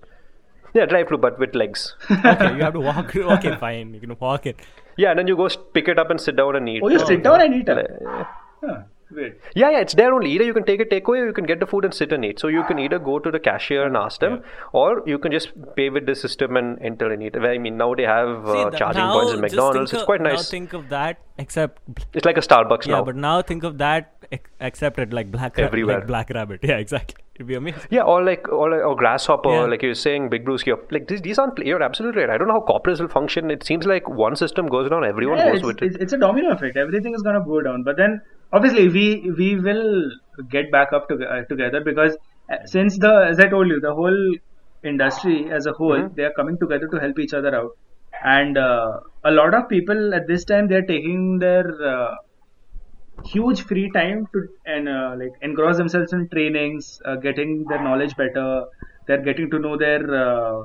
[0.74, 1.96] Yeah, drive-through, but with legs.
[2.12, 3.16] okay, you have to walk.
[3.16, 3.94] Okay, fine.
[3.94, 4.60] You can walk it.
[4.98, 6.82] Yeah, and then you go pick it up and sit down and eat.
[6.84, 7.92] Oh, you sit down and eat it.
[8.06, 8.24] Uh,
[8.64, 8.78] Huh,
[9.12, 9.38] Wait.
[9.56, 10.32] Yeah, yeah, it's there only.
[10.32, 12.24] Either you can take a takeaway or you can get the food and sit and
[12.24, 12.39] eat.
[12.39, 15.50] So you can either go to the cashier and ask them, or you can just
[15.76, 17.36] pay with the system and enter and eat.
[17.36, 19.93] I mean, now they have uh, See, th- charging now points in McDonald's.
[19.93, 20.50] It's of- quite Now nice.
[20.52, 21.82] think of that, except
[22.13, 23.04] It's like a Starbucks yeah, now.
[23.04, 25.98] but now think of that ex- except at like Black Ra- Everywhere.
[26.00, 26.60] like Black Rabbit.
[26.63, 27.15] Yeah, exactly.
[27.36, 27.82] It'd be amazing.
[27.89, 29.62] Yeah, or like or, like, or grasshopper, Yeah.
[29.62, 30.72] like you're saying, Big Brewsky.
[30.74, 31.58] or- Like these, these aren't.
[31.58, 32.30] You're absolutely right.
[32.30, 33.50] I don't know how corporates will function.
[33.50, 35.98] It seems like one system goes down, everyone Yeah, goes it's, with it.
[36.02, 36.78] it's a domino effect.
[36.78, 37.84] Everything is gonna go down.
[37.84, 40.12] But then, obviously, we we will
[40.50, 42.18] get back up to, uh, together because
[42.52, 44.20] uh, since the as I told you, the whole
[44.84, 46.14] industry as a whole, Mm-hmm.
[46.16, 47.72] they are coming together to help each other out.
[48.24, 52.16] And uh, a lot of people at this time they're taking their uh,
[53.26, 58.16] huge free time to and uh, like engross themselves in trainings, uh, getting their knowledge
[58.16, 58.64] better.
[59.08, 60.64] They're getting to know their uh,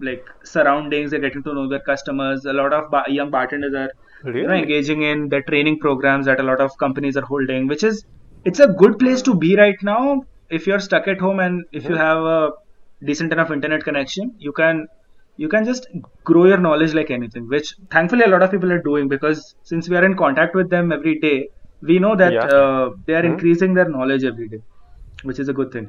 [0.00, 1.10] like surroundings.
[1.10, 2.44] They're getting to know their customers.
[2.44, 3.90] A lot of ba- young bartenders are
[4.24, 7.84] you know, engaging in the training programs that a lot of companies are holding, which
[7.84, 8.04] is
[8.44, 10.22] it's a good place to be right now.
[10.50, 12.50] If you're stuck at home and if you have a
[13.04, 14.86] decent enough internet connection, you can
[15.36, 15.86] you can just
[16.24, 19.88] grow your knowledge like anything, which thankfully a lot of people are doing because since
[19.88, 21.48] we are in contact with them every day,
[21.82, 22.44] we know that Yeah.
[22.56, 23.32] uh, they are Mhm.
[23.32, 24.60] increasing their knowledge every day,
[25.22, 25.88] which is a good thing.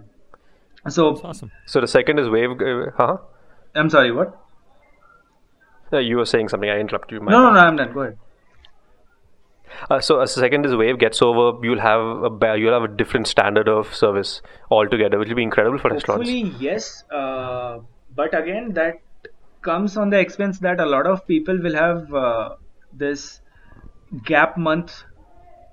[0.87, 1.51] So It's awesome.
[1.65, 2.51] So the second is wave.
[2.61, 3.17] Uh, huh?
[3.75, 4.37] I'm sorry, what?
[5.93, 6.69] Uh, you were saying something.
[6.69, 7.25] I interrupted you.
[7.25, 7.93] No, no, no, I'm done.
[7.93, 8.17] Go ahead.
[9.89, 13.27] Uh, so a second is wave gets over, you'll have a you'll have a different
[13.27, 16.29] standard of service altogether, which will be incredible for restaurants.
[16.29, 17.03] Hopefully, yes.
[17.09, 17.79] Uh,
[18.15, 19.01] but again, that
[19.61, 22.55] comes on the expense that a lot of people will have uh,
[22.93, 23.41] this
[24.25, 25.03] gap month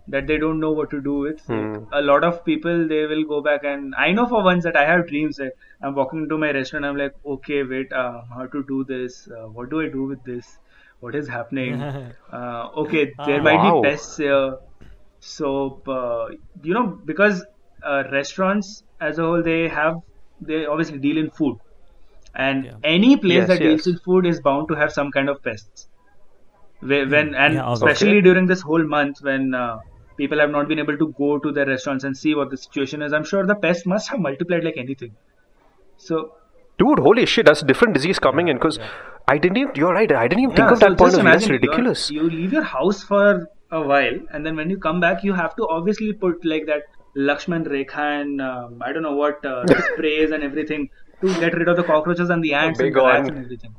[0.07, 1.41] that they don't know what to do with.
[1.41, 1.85] Hmm.
[1.93, 4.87] A lot of people they will go back and I know for once that I
[4.87, 6.85] have dreams that I'm walking into my restaurant.
[6.87, 9.27] I'm like, okay, wait, uh, how to do this?
[9.31, 10.47] Uh, what do I do with this?
[11.01, 11.89] What is happening?
[12.33, 13.69] uh, okay, there might Wow.
[13.69, 14.57] be pests here.
[15.21, 16.29] So uh,
[16.63, 17.45] you know because
[17.85, 19.95] uh, restaurants as a whole they have
[20.41, 21.57] they obviously deal in food,
[22.35, 22.79] and Yeah.
[22.85, 25.89] any place Yes, that deals in food is bound to have some kind of pests.
[26.81, 28.23] Whe- When and Yeah, especially Okay.
[28.23, 29.77] during this whole month when uh,
[30.17, 33.01] people have not been able to go to their restaurants and see what the situation
[33.03, 35.17] is, I'm sure the pests must have multiplied like anything.
[35.99, 36.35] So
[36.79, 38.79] Dude, holy shit, that's a different disease coming in because
[39.27, 41.31] I didn't even, you're right, I didn't even think of so that point of view.
[41.31, 42.11] That's ridiculous.
[42.11, 45.57] You leave your house for a while, and then when you come back, you have
[45.57, 46.85] to obviously put like that
[47.17, 50.89] Lakshman Rekha and um, I don't know what uh, sprays and everything
[51.21, 53.75] to get rid of the cockroaches and the ants and the rats and everything.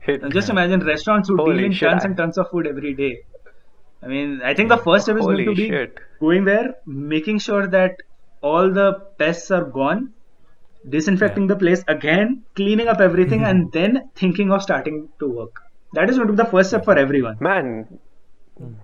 [0.00, 0.22] Hit.
[0.22, 2.68] And just imagine restaurants who Holy deal in shit, tons I- and tons of food
[2.68, 3.22] every day.
[4.00, 5.98] I mean, I think the first step is Holy going to be shit.
[6.20, 7.96] going there, making sure that
[8.42, 10.13] all the pests are gone,
[10.88, 15.62] disinfecting the place again, cleaning up everything, and then thinking of starting to work.
[15.94, 17.36] That is going to be the first step for everyone.
[17.40, 17.98] Man,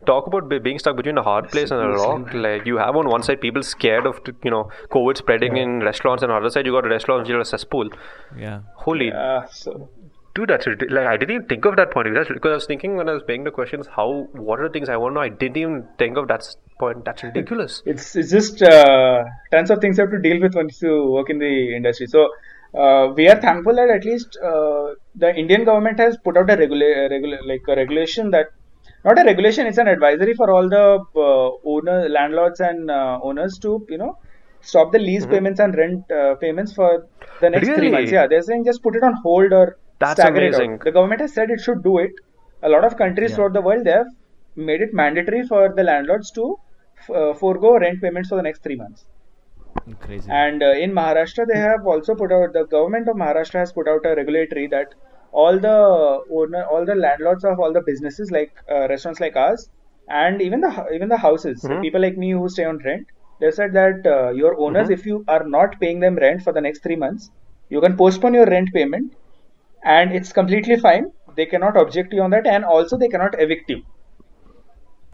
[0.06, 2.32] talk about being stuck between a hard place and a rock.
[2.32, 6.22] Like you have on one side people scared of you know COVID spreading in restaurants,
[6.22, 7.88] and on the other side you got restaurants which are a cesspool.
[8.36, 8.60] Yeah.
[8.74, 9.88] Holy Uh, so
[10.40, 12.08] dude, that's like I didn't even think of that point.
[12.08, 14.68] of That's because I was thinking when I was paying the questions, how what are
[14.68, 15.20] the things I want to know.
[15.20, 16.44] I didn't even think of that
[16.78, 17.04] point.
[17.04, 17.82] That's ridiculous.
[17.86, 21.30] it's it's just uh, tons of things you have to deal with once you work
[21.30, 22.06] in the industry.
[22.06, 22.28] So
[22.74, 26.56] uh, we are thankful that at least uh, the Indian government has put out a
[26.56, 28.46] regula- regula- like a regulation that
[29.04, 33.58] not a regulation, it's an advisory for all the uh, owner landlords and uh, owners
[33.60, 34.18] to you know
[34.62, 37.06] stop the lease payments and rent uh, payments for
[37.40, 38.12] the next three months.
[38.12, 40.68] Yeah, they're saying just put it on hold or That's stagger it out.
[40.68, 40.78] amazing.
[40.82, 42.12] The government has said it should do it.
[42.62, 43.36] A lot of countries Yeah.
[43.36, 44.08] throughout the world they have
[44.56, 46.56] made it mandatory for the landlords to
[47.14, 49.06] uh, forego rent payments for the next three months.
[50.00, 50.30] Crazy.
[50.30, 53.88] And uh, in Maharashtra, they have also put out the government of Maharashtra has put
[53.88, 54.88] out a regulatory that
[55.32, 59.68] all the owner, all the landlords of all the businesses like uh, restaurants like ours,
[60.08, 61.80] and even the even the houses, Mhm.
[61.82, 63.06] people like me who stay on rent,
[63.40, 64.94] they said that uh, your owners, Mhm.
[64.98, 67.30] if you are not paying them rent for the next three months,
[67.68, 69.12] you can postpone your rent payment,
[69.84, 71.12] and it's completely fine.
[71.36, 73.82] They cannot object to you on that, and also they cannot evict you.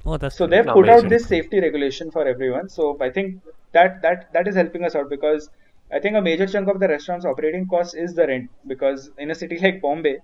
[0.05, 2.69] oh, that's So they've put out this safety regulation for everyone.
[2.69, 5.51] So I think that that that is helping us out because
[5.91, 9.31] I think a major chunk of the restaurant's operating cost is the rent because in
[9.33, 10.19] a city like Bombay,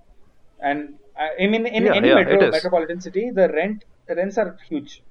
[0.60, 4.56] and I I mean in Yeah, any yeah, metro metropolitan city, the rent rents are
[4.68, 5.02] huge.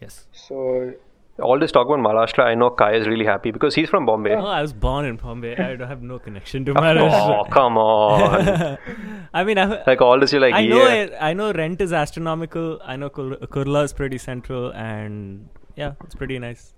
[0.00, 0.26] Yes.
[0.32, 0.94] So
[1.40, 4.34] All this talk about Maharashtra, I know Kai is really happy because he's from Bombay.
[4.34, 5.56] Oh, I was born in Bombay.
[5.56, 7.40] I don't have no connection to Maharashtra.
[7.40, 8.78] Oh, come on.
[9.34, 10.94] I mean, I, like all this, you're like, I know yeah.
[10.94, 12.80] it, I know rent is astronomical.
[12.84, 16.74] I know Kur- Kurla is pretty central, and yeah, it's pretty nice.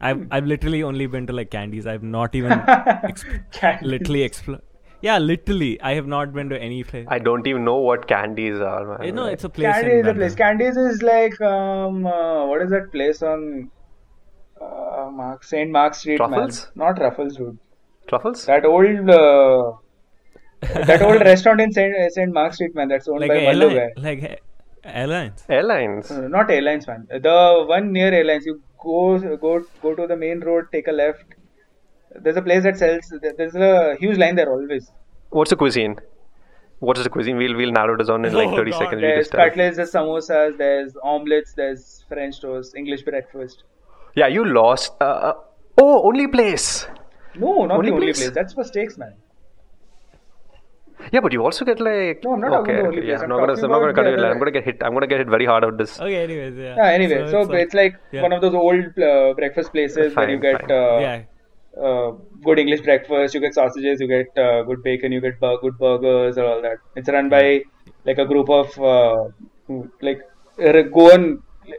[0.00, 1.86] I've I've literally only been to like candies.
[1.86, 4.60] I've not even exp- literally explore.
[5.02, 7.06] Yeah, literally, I have not been to any place.
[7.08, 9.06] I don't even know what candies are, man.
[9.06, 9.72] you know, it's a place.
[9.74, 10.34] Candies is a place.
[10.34, 13.70] Candies is like um uh, what is that place on
[14.60, 16.20] uh, Mark Saint Mark Street?
[16.20, 16.28] man?
[16.30, 16.70] Truffles?
[16.74, 17.58] Not Ruffles, dude.
[18.08, 18.44] Truffles?
[18.46, 19.72] That old uh,
[20.90, 22.88] that old restaurant in Saint Saint Mark Street, man.
[22.88, 24.02] That's owned like by a Mallu airline, guy.
[24.02, 25.44] like a- airlines.
[25.48, 26.10] Airlines.
[26.10, 27.06] No, not airlines, man.
[27.10, 28.44] The one near airlines.
[28.44, 31.24] You go go go to the main road, take a left.
[32.14, 33.12] There's a place that sells.
[33.36, 34.90] There's a huge line there always.
[35.30, 35.96] What's the cuisine?
[36.80, 37.36] What is the cuisine?
[37.36, 38.78] We'll we'll narrow it down in like Oh, 30 God.
[38.78, 39.02] seconds.
[39.02, 39.48] You There's just tell.
[39.48, 43.64] cutlets, there's samosas, there's omelets, there's French toast, English breakfast.
[44.16, 44.92] Yeah, you lost.
[45.00, 45.34] Uh, uh,
[45.78, 46.86] oh, only place.
[47.36, 48.20] No, not Only the only place?
[48.22, 48.30] place.
[48.34, 49.14] That's for steaks, man.
[51.12, 52.22] Yeah, but you also get like.
[52.24, 53.16] No, I'm not talking okay, about okay, yeah.
[53.16, 54.24] I'm I'm not gonna, I'm not gonna cut the you.
[54.26, 54.82] I'm gonna get hit.
[54.82, 55.98] I'm gonna get hit very hard out this.
[55.98, 56.74] Okay, anyways, yeah.
[56.76, 58.20] Yeah, anyway, so, like- it's like yeah.
[58.22, 61.22] one of those old uh, breakfast places where you get uh, yeah.
[61.88, 62.10] Uh,
[62.44, 65.78] good English breakfast, you get sausages, you get uh, good bacon, you get bur- good
[65.78, 66.78] burgers, and all that.
[66.96, 67.62] It's run by
[68.04, 69.28] like a group of uh,
[70.00, 70.20] like
[70.62, 71.42] uh, Goan.
[71.68, 71.72] Uh,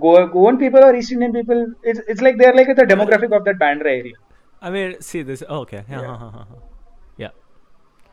[0.00, 3.44] Go- Goan people or East Indian people, it's, it's like they're like the demographic of
[3.44, 4.12] that Bandra area.
[4.60, 5.42] I mean, see this.
[5.48, 5.84] Oh, okay.
[5.88, 6.02] Yeah.
[6.02, 6.44] Yeah.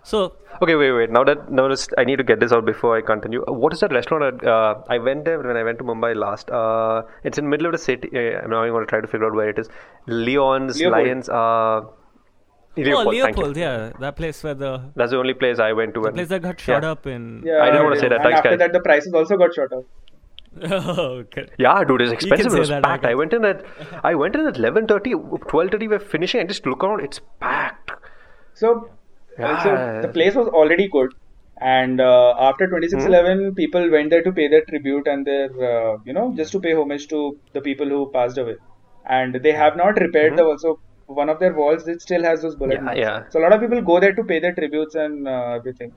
[0.03, 1.09] So Okay, wait, wait.
[1.11, 3.43] Now that now this, I need to get this out before I continue.
[3.47, 4.23] Uh, What is that restaurant?
[4.43, 6.51] At, uh, I went there when I went to Mumbai last.
[6.51, 8.09] Uh, it's in the middle of the city.
[8.13, 9.69] Uh, I'm now going to try to figure out where it is.
[10.07, 11.05] Leon's Leopold.
[11.05, 11.29] Lions.
[11.29, 11.93] Uh, oh,
[12.75, 13.43] Leopold, thank you.
[13.43, 15.99] Leopold, yeah, that place where the That's the only place I went to.
[16.01, 16.91] the when- place that got shot yeah.
[16.91, 17.43] up in.
[17.45, 18.59] Yeah, I didn't wanna say that, And thanks, after guys.
[18.59, 19.85] that, the prices also got shot up.
[20.71, 21.47] oh, okay.
[21.57, 22.53] Yeah, dude, it's expensive.
[22.53, 23.05] It was that, I packed.
[23.05, 23.63] I went in at
[24.03, 25.15] I went in at 11:30,
[25.53, 25.89] 12:30.
[25.89, 26.41] We're finishing.
[26.41, 26.99] and just look around.
[27.03, 27.91] It's packed.
[28.53, 28.89] So,
[29.59, 31.11] so the place was already good,
[31.61, 36.13] and uh, after 2611, people went there to pay their tribute and their, uh, you
[36.13, 38.55] know, just to pay homage to the people who passed away.
[39.05, 41.87] And they have not repaired the also one of their walls.
[41.87, 42.99] It still has those bullet Yeah, marks.
[42.99, 43.23] yeah.
[43.29, 45.91] So a lot of people go there to pay their tributes and uh, everything.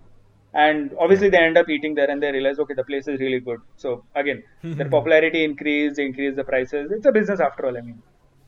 [0.54, 3.40] And obviously they end up eating there, and they realize, okay, the place is really
[3.40, 3.58] good.
[3.76, 4.42] So again,
[4.76, 6.90] their popularity increased, they increased the prices.
[6.90, 7.76] It's a business after all.
[7.76, 8.02] I mean,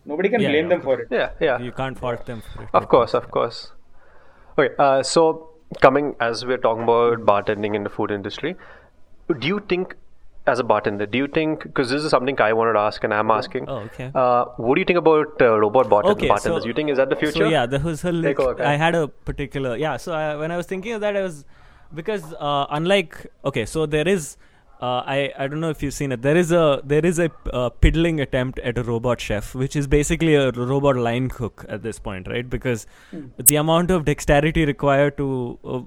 [0.04, 1.08] nobody can Yeah, blame yeah, them of for it.
[1.10, 1.58] Yeah, yeah.
[1.60, 2.68] You can't fault them for it.
[2.72, 3.72] Of course, of course.
[4.58, 8.56] Okay, uh, so coming as we're talking about bartending in the food industry,
[9.38, 9.94] do you think,
[10.46, 13.12] as a bartender, do you think because this is something I wanted to ask and
[13.14, 14.10] I'm asking, Oh, okay.
[14.14, 16.62] uh, what do you think about uh, robot bartend- Okay, bartenders?
[16.62, 17.44] so- you think is that the future?
[17.44, 18.72] So yeah, there was a over, Kai.
[18.72, 19.96] I had a particular yeah.
[19.98, 21.44] So I, when I was thinking of that, I was
[21.94, 24.36] because uh, unlike okay, so there is.
[24.80, 26.22] Uh, I I don't know if you've seen it.
[26.22, 29.88] There is a there is a uh, piddling attempt at a robot chef, which is
[29.88, 32.48] basically a robot line cook at this point, right?
[32.48, 32.86] Because
[33.38, 35.80] the amount of dexterity required to uh,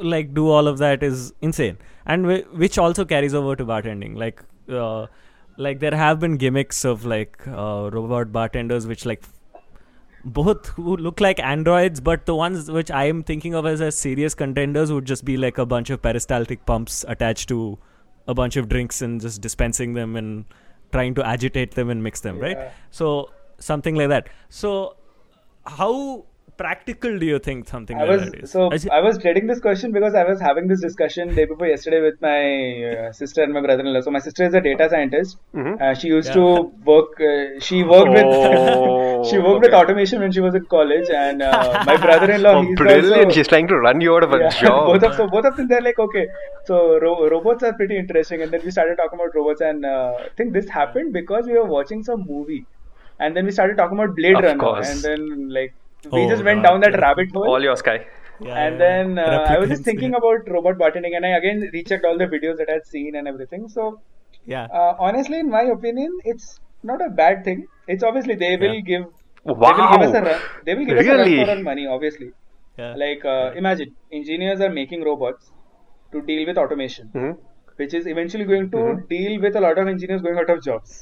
[0.00, 4.16] like do all of that is insane, and w- which also carries over to bartending.
[4.16, 5.06] Like, uh,
[5.58, 9.22] like there have been gimmicks of like uh, robot bartenders, which like
[10.24, 13.96] both who look like androids, but the ones which I am thinking of as, as
[13.96, 17.78] serious contenders would just be like a bunch of peristaltic pumps attached to
[18.28, 20.44] a bunch of drinks and just dispensing them and
[20.92, 22.70] trying to agitate them and mix them, right?
[22.90, 24.28] So something like that.
[24.48, 24.96] So
[25.66, 26.26] how
[26.62, 28.50] practical do you think something I like was that is?
[28.54, 31.44] so Is it- I was dreading this question because I was having this discussion day
[31.52, 32.38] before yesterday with my
[32.90, 34.00] uh, sister and my brother-in-law.
[34.06, 35.38] So my sister is a data scientist.
[35.54, 35.80] Mhm.
[35.80, 36.40] Uh, she used Yeah.
[36.40, 36.44] to
[36.92, 37.20] work.
[37.30, 38.24] Uh, she worked with.
[38.38, 42.54] Oh, she worked with automation when she was in college, and uh, my brother-in-law.
[42.58, 43.16] Oh, he's brilliant!
[43.26, 44.86] Also, She's trying to run you out of a yeah, job.
[44.92, 46.26] both of so both of them they're like okay
[46.70, 50.12] so ro- robots are pretty interesting and then we started talking about robots and uh,
[50.26, 52.60] I think this happened because we were watching some movie
[53.18, 54.90] and then we started talking about Blade Of Runner course.
[54.90, 56.98] and then like we Oh, just went God, down that yeah.
[57.06, 58.06] rabbit hole All your sky.
[58.40, 60.18] Yeah, and yeah, then uh, I was just thinking yeah.
[60.18, 63.68] about robot bartending and I again rechecked all the videos that I'd seen and everything
[63.68, 64.00] so
[64.46, 64.66] yeah.
[64.72, 68.80] uh, honestly in my opinion it's not a bad thing it's obviously they will Yeah.
[68.92, 69.02] give
[69.44, 69.90] they will Wow.
[69.96, 72.30] give us a run they will give us a run for money obviously
[72.78, 72.94] yeah.
[72.94, 75.50] like uh, imagine engineers are making robots
[76.12, 77.36] to deal with automation Mhm.
[77.82, 79.08] which is eventually going to Mhm.
[79.16, 80.94] deal with a lot of engineers going out of jobs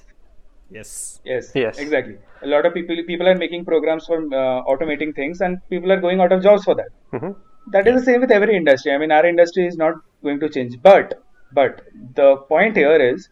[0.70, 1.20] yes.
[1.24, 1.78] yes Yes.
[1.78, 5.92] exactly a lot of people people are making programs for uh, automating things and people
[5.92, 7.34] are going out of jobs for that Mhm.
[7.74, 9.94] that is the same with every industry i mean our industry is not
[10.28, 11.14] going to change but
[11.60, 11.82] but
[12.20, 13.28] the point here is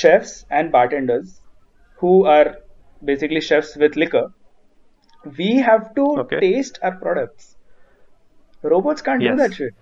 [0.00, 1.40] chefs and bartenders
[2.02, 2.46] who are
[3.12, 4.26] basically chefs with liquor
[5.38, 6.40] we have to Okay.
[6.46, 7.56] taste our products
[8.62, 9.74] robots can't do that shit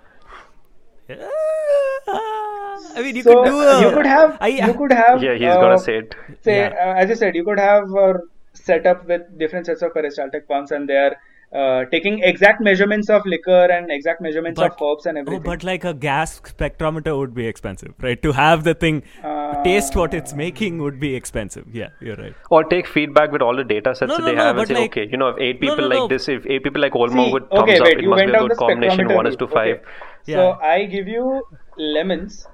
[2.96, 5.35] I mean, you so could do a, you could have I, you could have Yeah,
[5.35, 6.14] he's uh, gonna say it.
[6.42, 6.68] say Yeah.
[6.87, 8.14] uh, as you said you could have a
[8.55, 11.16] setup with different sets of peristaltic pumps and they are
[11.61, 15.42] uh, taking exact measurements of liquor and exact measurements of But- herbs and Oh, everything
[15.42, 18.22] but like a gas spectrometer would be expensive, right?
[18.22, 21.66] To have the thing Uh, taste what it's making would be expensive.
[21.81, 22.35] Yeah, you're right.
[22.50, 24.68] Or take feedback with all the data sets No, that no, they no, have and
[24.68, 26.09] say, like- okay, you know, if eight people no, like no.
[26.09, 28.33] this, if eight people like Olmo would with thumbs okay, up, wait, it must be
[28.33, 29.12] a good combination.
[29.14, 29.76] One is to five.
[29.76, 29.85] Okay.
[30.24, 30.37] Yeah.
[30.37, 31.42] So I give you
[31.76, 32.46] lemons,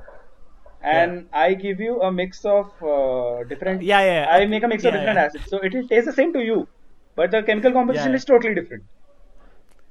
[0.82, 3.82] and I give you a mix of uh, different.
[3.82, 5.24] Yeah, yeah, I make a mix of different yeah.
[5.24, 6.68] acids, so it will taste the same to you,
[7.16, 8.16] but the chemical composition yeah.
[8.16, 8.84] is totally different.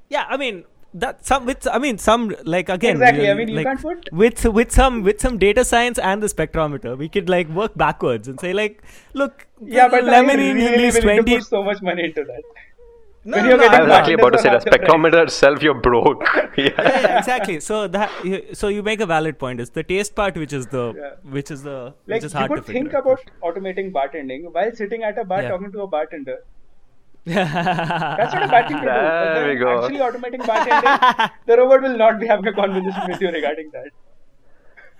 [0.10, 3.56] Yeah, I mean that some with I mean some like again Exactly, I mean, you
[3.56, 7.30] like, can't put- with with some with some data science and the spectrometer we could
[7.30, 8.82] like work backwards and say like
[9.14, 12.44] look Yeah, but lemon in really to 20 put so much money into that.
[13.32, 14.72] No, when you're no, getting I was I'm actually about to say that half the
[14.74, 16.22] spectrometer itself, you're broke.
[16.36, 16.66] yeah.
[16.66, 17.60] yeah, yeah, exactly.
[17.70, 19.60] So that you, so you make a valid point.
[19.66, 21.32] It's the taste part which is the Yeah.
[21.38, 21.78] which is the
[22.14, 23.02] Like which is you could to think out.
[23.06, 25.50] about automating bartending while sitting at a bar Yeah.
[25.56, 26.38] talking to a bartender.
[27.26, 27.54] That's
[28.20, 28.90] That's not a bad thing to do.
[29.38, 29.72] There we go.
[29.84, 33.92] Actually, automating bartending, the robot will not be having a conversation with you regarding that.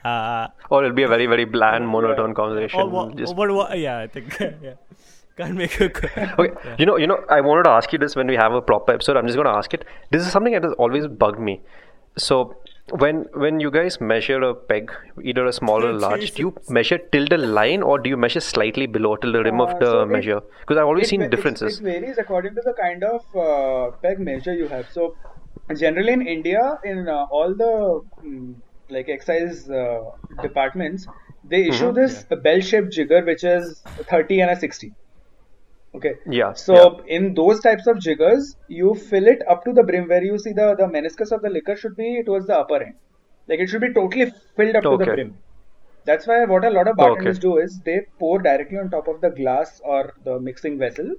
[0.10, 2.80] Uh, Or it'll be a very, very bland, monotone conversation.
[2.82, 4.74] or what, Just what, what, yeah, I think yeah.
[5.38, 5.90] Can't make a.
[5.90, 6.08] co-
[6.44, 8.62] Okay, you know, you know, I wanted to ask you this when we have a
[8.62, 9.18] proper episode.
[9.18, 9.86] I'm just going to ask it.
[10.12, 11.62] This is something that has always bugged me.
[12.18, 12.56] So,
[13.04, 14.92] when when you guys measure a peg,
[15.32, 18.40] either a small or large, do you measure till the line or do you measure
[18.40, 20.40] slightly below till the rim Uh, of the so measure?
[20.62, 21.80] Because I've always It seen va- it's- differences.
[21.80, 24.90] It varies according to the kind of uh, peg measure you have.
[25.00, 25.16] So,
[25.76, 27.72] generally in India, in uh, all the
[28.26, 28.56] mm,
[28.90, 30.00] like excise uh,
[30.42, 31.08] departments,
[31.44, 31.96] they issue Mhm.
[32.02, 34.94] this bell-shaped jigger, which is 30 and a 60.
[35.96, 36.14] Okay.
[36.30, 36.54] Yeah.
[36.54, 36.90] So yeah.
[37.08, 40.54] in those types of jiggers, you fill it up to the brim where you see
[40.54, 42.96] the, the meniscus of the liquor should be towards the upper end.
[43.48, 45.12] Like it should be totally filled up to the Okay.
[45.14, 45.40] brim.
[46.06, 47.40] That's why what a lot of bartenders Okay.
[47.40, 51.12] do is they pour directly on top of the glass or the mixing vessel.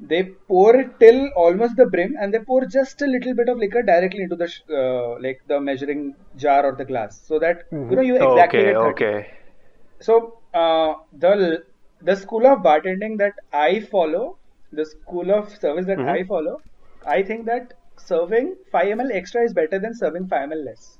[0.00, 3.58] They pour it till almost the brim and they pour just a little bit of
[3.58, 7.64] liquor directly into the sh- uh, like the measuring jar or the glass so that
[7.88, 9.26] you know you exactly okay, okay.
[10.00, 11.62] so uh, the
[12.02, 14.36] the school of bartending that I follow,
[14.72, 16.08] the school of service that Mhm.
[16.08, 16.60] I follow,
[17.06, 20.98] I think that serving 5 ml extra is better than serving 5 ml less.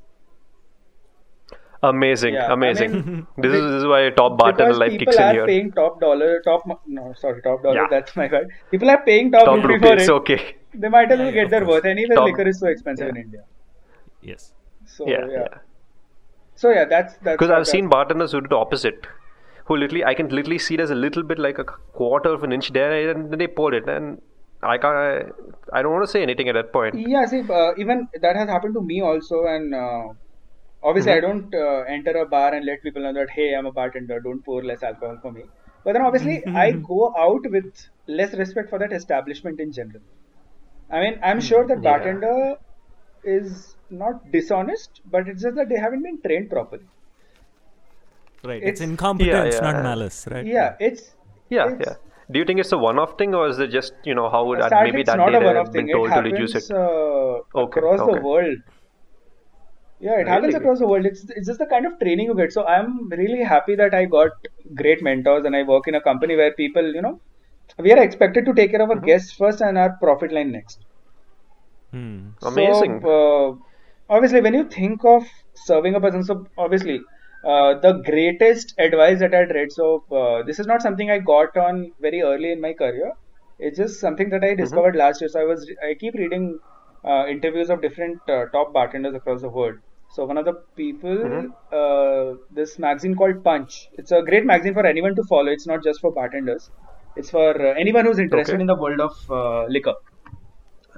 [1.81, 2.93] Amazing, Yeah, I amazing.
[2.93, 5.33] mean, this is this is why top bartender because life people kicks in here.
[5.33, 7.83] People are paying top dollar, top mo- no sorry top dollar.
[7.83, 7.87] Yeah.
[7.93, 8.49] That's my bad.
[8.73, 10.11] People are paying top, Top rupee rupee, for it's it.
[10.23, 10.57] okay.
[10.75, 11.77] They might as well Yeah, get their course.
[11.77, 11.85] worth.
[11.85, 13.11] Anyway, Top- liquor is so expensive yeah.
[13.11, 13.45] in India.
[14.23, 14.53] yes.
[14.87, 15.39] So Yeah, yeah.
[15.43, 15.59] yeah.
[16.57, 17.37] So yeah, that's that's.
[17.37, 19.07] Because what I've seen bartenders who do the opposite.
[19.69, 22.53] Who literally, I can literally see there's a little bit like a quarter of an
[22.53, 24.21] inch there, and then they pour it, and
[24.63, 25.33] I can't.
[25.73, 26.95] I don't want to say anything at that point.
[26.95, 30.05] Yeah, see, uh, even that has happened to me also, and uh,
[30.83, 33.73] obviously I don't uh, enter a bar and let people know that hey, I'm a
[33.73, 35.45] bartender, don't pour less alcohol for me.
[35.85, 37.73] But then obviously I go out with
[38.09, 40.03] less respect for that establishment in general.
[40.91, 41.83] I mean, I'm sure that Yeah.
[41.83, 42.57] bartender
[43.25, 46.89] is not dishonest, but it's just that they haven't been trained properly.
[48.45, 48.57] Right.
[48.63, 50.47] It's- It's, incompetence, Yeah, not malice, right?
[50.47, 51.15] Yeah, it's
[51.51, 51.95] Yeah, it's, yeah.
[52.31, 54.63] Do you think it's a one-off thing, or is it just you know how would
[54.63, 55.87] Start, maybe that not day a they one-off have thing.
[55.87, 56.71] been It told to reduce it?
[56.71, 58.59] uh, Okay, across the world.
[60.01, 61.07] Yeah, it happens across the world.
[61.07, 62.53] It's it's just the kind of training you get.
[62.53, 64.31] So I'm really happy that I got
[64.83, 67.21] great mentors and I work in a company where people, you know,
[67.79, 69.07] we are expected to take care of our Mm-hmm.
[69.07, 70.87] guests first and our profit line next.
[71.93, 72.29] Hmm.
[72.43, 73.01] Amazing.
[73.01, 77.01] So, uh, obviously, when you think of serving a person, so obviously,
[77.45, 79.73] uh, the greatest advice that I'd read.
[79.73, 83.13] So, uh, this is not something I got on very early in my career.
[83.59, 85.29] It's just something that I discovered last year.
[85.29, 86.59] So, I was I keep reading
[87.05, 89.77] uh, interviews of different uh, top bartenders across the world.
[90.09, 93.89] So, one of the people, uh, this magazine called Punch.
[93.93, 95.53] It's a great magazine for anyone to follow.
[95.53, 96.71] It's not just for bartenders.
[97.17, 98.61] It's for uh, anyone who's interested Okay.
[98.61, 99.95] in the world of uh, liquor.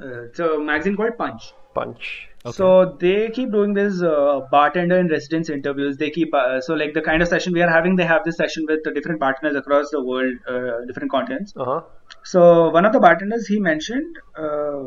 [0.00, 1.54] Uh, it's a magazine called Punch.
[1.74, 2.29] Punch.
[2.46, 5.98] So they keep doing this uh, bartender in residence interviews.
[5.98, 7.96] They keep uh, so like the kind of session we are having.
[7.96, 11.52] They have this session with the different bartenders across the world, uh, different continents.
[11.54, 11.80] Uh huh.
[12.24, 14.84] So one of the bartenders he mentioned, uh,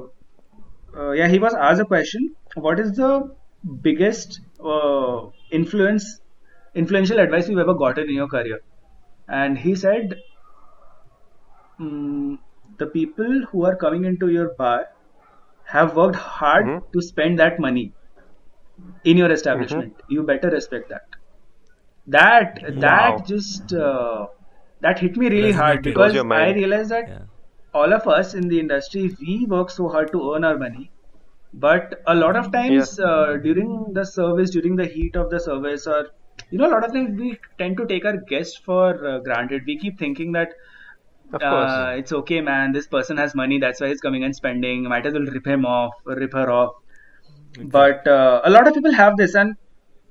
[0.97, 3.36] uh, yeah, he was asked a question: What is the
[3.82, 6.22] biggest uh, influence,
[6.74, 8.62] influential advice you've ever gotten in your career?
[9.28, 10.16] And he said,
[11.80, 12.38] mm,
[12.78, 14.86] the people who are coming into your bar
[15.68, 16.84] have worked hard Mhm.
[16.93, 17.93] to spend that money
[19.03, 19.93] in your establishment.
[20.09, 21.01] You better respect that.
[22.07, 23.26] That that Wow.
[23.28, 24.28] just uh,
[24.82, 26.53] that hit me really hard because I mind.
[26.53, 27.26] realized that Yeah.
[27.74, 30.91] all of us in the industry we work so hard to earn our money
[31.53, 35.88] but a lot of times uh, during the service during the heat of the service
[35.88, 36.09] or
[36.51, 39.64] you know a lot of times we tend to take our guests for uh, granted
[39.68, 40.49] we keep thinking that
[41.34, 41.72] Of course.
[41.72, 42.72] uh, it's okay man.
[42.74, 43.60] This person has money.
[43.60, 44.84] That's why he's coming and spending.
[44.84, 46.74] Might as well rip him off rip her off.
[47.78, 49.56] But uh, a lot of people have this and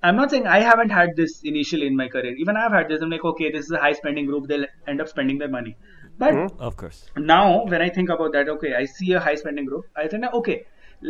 [0.08, 2.34] i'm not saying i haven't had this initially in my career.
[2.44, 3.02] Even i've had this.
[3.02, 4.48] I'm like okay this is a high spending group.
[4.48, 5.76] They'll end up spending their money.
[6.18, 6.60] But Mhm.
[6.70, 6.98] Of course.
[7.16, 9.84] now when i think about that okay i see a high spending group.
[10.04, 10.58] I think okay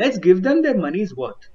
[0.02, 1.48] let's give them their money's worth.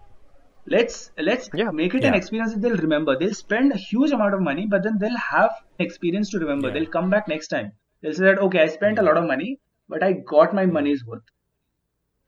[0.76, 1.70] Let's let's Yeah.
[1.82, 3.18] make it an experience that they'll remember.
[3.20, 6.68] They'll spend a huge amount of money but then they'll have experience to remember.
[6.68, 6.74] Yeah.
[6.76, 7.72] they'll come back next time
[8.02, 11.04] they'll say that okay i spent a lot of money but i got my money's
[11.06, 11.24] worth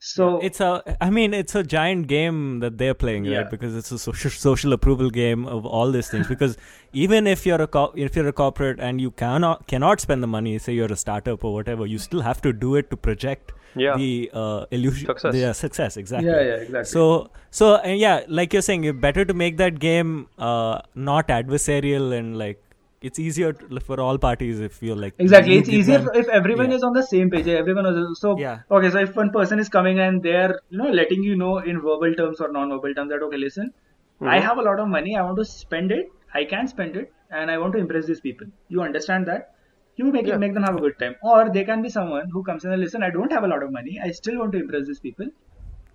[0.01, 3.39] so It's a, I mean, it's a giant game that they're playing, Yeah.
[3.39, 3.49] right?
[3.51, 6.25] Because it's a social social approval game of all these things.
[6.29, 6.55] Because
[6.93, 10.27] even if you're a co- if you're a corporate and you cannot cannot spend the
[10.35, 13.51] money, say you're a startup or whatever, you still have to do it to project
[13.75, 13.97] Yeah.
[13.97, 15.33] the uh, illusion, Success.
[15.33, 15.97] the uh, success.
[15.97, 16.29] Exactly.
[16.31, 17.03] yeah yeah exactly So,
[17.51, 22.17] so uh, yeah, like you're saying, it's better to make that game uh, not adversarial
[22.21, 22.63] and like
[23.01, 26.27] it's easier to, for all parties if you're like Exactly, you it's easier them- if
[26.29, 26.77] everyone yeah.
[26.77, 27.47] is on the same page.
[27.47, 28.59] Everyone is so Yeah.
[28.69, 28.89] okay.
[28.89, 32.13] So if one person is coming and they're you know letting you know in verbal
[32.21, 33.71] terms or non-verbal terms that okay, listen,
[34.21, 34.47] I mm-hmm.
[34.47, 35.15] have a lot of money.
[35.15, 36.11] I want to spend it.
[36.33, 38.47] I can spend it, and I want to impress these people.
[38.67, 39.53] You understand that?
[40.01, 40.35] You make Yeah.
[40.35, 41.15] it, make them have a good time.
[41.23, 43.03] Or they can be someone who comes in and listen.
[43.03, 43.99] I don't have a lot of money.
[44.09, 45.27] I still want to impress these people.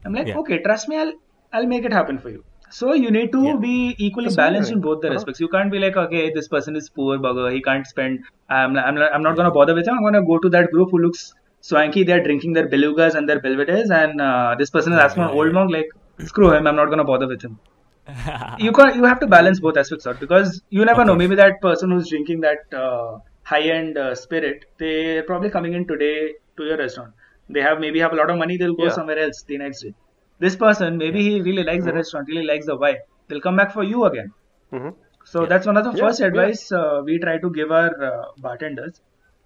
[0.04, 0.38] I'm like, Yeah.
[0.44, 0.96] okay, trust me.
[1.04, 1.12] I'll
[1.52, 2.44] I'll make it happen for you.
[2.70, 3.56] So you need to Yeah.
[3.60, 4.76] be equally That's balanced amazing.
[4.76, 5.14] in both the Uh-huh.
[5.14, 5.40] respects.
[5.40, 7.52] You can't be like, okay, this person is poor bugger.
[7.54, 8.18] He can't spend.
[8.48, 9.94] I'm I'm not, I'm not gonna bother with him.
[9.98, 11.22] I'm gonna go to that group who looks
[11.60, 12.04] swanky.
[12.04, 15.30] They're drinking their belugas and their Belvederes, and uh, this person is asking yeah, an
[15.30, 15.58] old yeah.
[15.60, 15.86] monk like,
[16.32, 16.66] screw him.
[16.66, 17.60] I'm not gonna bother with him.
[18.66, 21.14] you can you have to balance both aspects out because you never Of know.
[21.16, 26.32] Maybe that person who's drinking that uh, high-end uh, spirit, they're probably coming in today
[26.58, 27.12] to your restaurant.
[27.48, 28.56] They have maybe have a lot of money.
[28.56, 28.96] They'll go Yeah.
[29.00, 29.94] somewhere else the next day.
[30.38, 31.86] This person maybe he really likes Mm-hmm.
[31.86, 32.98] the restaurant, really likes the vibe.
[33.28, 34.28] They'll come back for you again.
[34.72, 34.94] Mhm.
[35.24, 35.48] So Yeah.
[35.48, 39.00] that's one of the Yeah, first advice uh, we try to give our uh, bartenders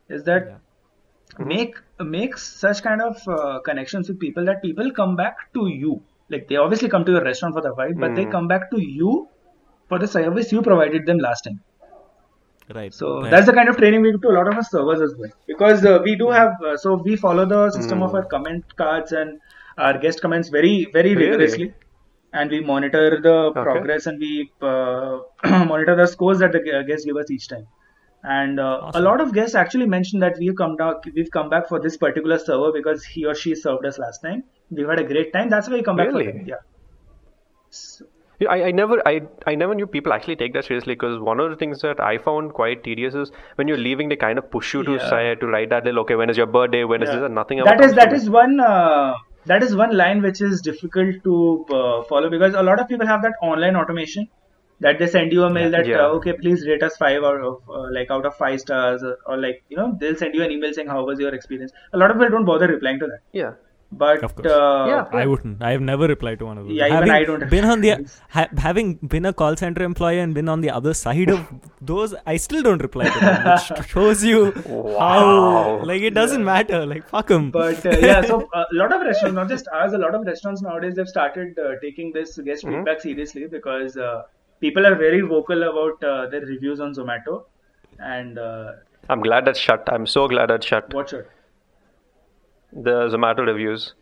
[0.09, 0.51] is that
[1.39, 6.05] make make such kind of uh, connections with people that people come back to you.
[6.31, 8.33] Like they obviously come to your restaurant for the vibe, but they Mm.
[8.37, 9.13] come back to you
[9.89, 11.61] for the service you provided them last time.
[12.75, 12.93] right.
[12.93, 13.31] So right.
[13.31, 15.31] that's the kind of training we give to a lot of our servers as well.
[15.47, 19.13] Because uh, we do have, uh, so we follow the system of our comment cards
[19.13, 19.39] and
[19.79, 21.31] our guest comments very, very Really?
[21.31, 21.75] rigorously.
[22.33, 25.19] And we monitor the progress and we uh,
[25.67, 27.67] monitor the scores that the guests give us each time.
[28.23, 29.01] And uh, Awesome.
[29.01, 31.97] a lot of guests actually mentioned that we've come down, we've come back for this
[31.97, 34.45] particular server because he or she served us last time.
[34.71, 35.49] We've had a great time.
[35.49, 36.33] That's why we come back for Really?
[36.33, 36.47] them.
[36.47, 36.63] Yeah.
[37.71, 38.07] So-
[38.41, 39.13] Yeah, I, I never I,
[39.51, 42.19] I never knew people actually take that seriously because one of the things that I
[42.27, 45.09] found quite tedious is when you're leaving they kind of push you to Yeah.
[45.15, 47.17] say to write that little okay when is your birthday when is Yeah.
[47.17, 49.15] this and nothing that is that is one uh,
[49.51, 51.37] that is one line which is difficult to
[51.79, 54.29] uh, follow because a lot of people have that online automation
[54.81, 56.03] that they send you a mail that Yeah.
[56.03, 59.17] uh, okay please rate us five out of uh, like out of five stars or,
[59.27, 61.73] or like you know they'll send you an email saying how was your experience?
[61.93, 63.21] A lot of people don't bother replying to that.
[63.33, 63.53] Yeah
[63.91, 64.47] But Of course.
[64.53, 65.07] uh, Yeah.
[65.19, 65.63] I wouldn't.
[65.63, 66.75] I have never replied to one of those.
[66.79, 67.93] Yeah, even having I don't been on the
[68.29, 71.47] ha- having been a call center employee and been on the other side of
[71.81, 74.99] those, I still don't reply to them, which shows you Wow.
[74.99, 76.85] how like it doesn't matter.
[76.85, 77.51] Like fuck them.
[77.51, 80.61] But uh, yeah, so a lot of restaurants, not just ours, a lot of restaurants
[80.61, 82.77] nowadays they've started uh, taking this guest Mm-hmm.
[82.77, 84.23] feedback seriously because uh,
[84.61, 87.45] people are very vocal about uh, their reviews on Zomato.
[87.99, 88.73] And uh,
[89.09, 89.89] I'm glad that's shut.
[89.91, 90.93] I'm so glad that's shut.
[90.93, 91.27] watch it.
[92.73, 93.95] The Zomato reviews.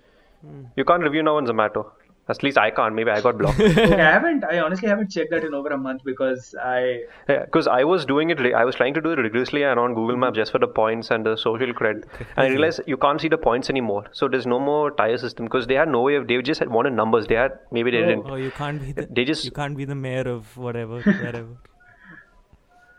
[0.77, 1.91] You can't review now on Zomato.
[2.29, 2.95] At least I can't.
[2.95, 3.61] Maybe I got blocked.
[3.61, 4.45] Okay, I haven't.
[4.45, 7.03] I honestly haven't checked that in over a month because I.
[7.29, 9.95] Yeah, because I was doing it, I was trying to do it rigorously and on
[9.95, 12.03] Google Maps just for the points and the social cred.
[12.37, 14.07] And I realized you can't see the points anymore.
[14.11, 16.69] So there's no more tire system because they had no way of, they just had
[16.69, 17.29] wanted numbers.
[17.29, 18.27] They had, maybe they oh, didn't.
[18.29, 21.59] Oh, you can't be the They just- you can't be the mayor of whatever wherever.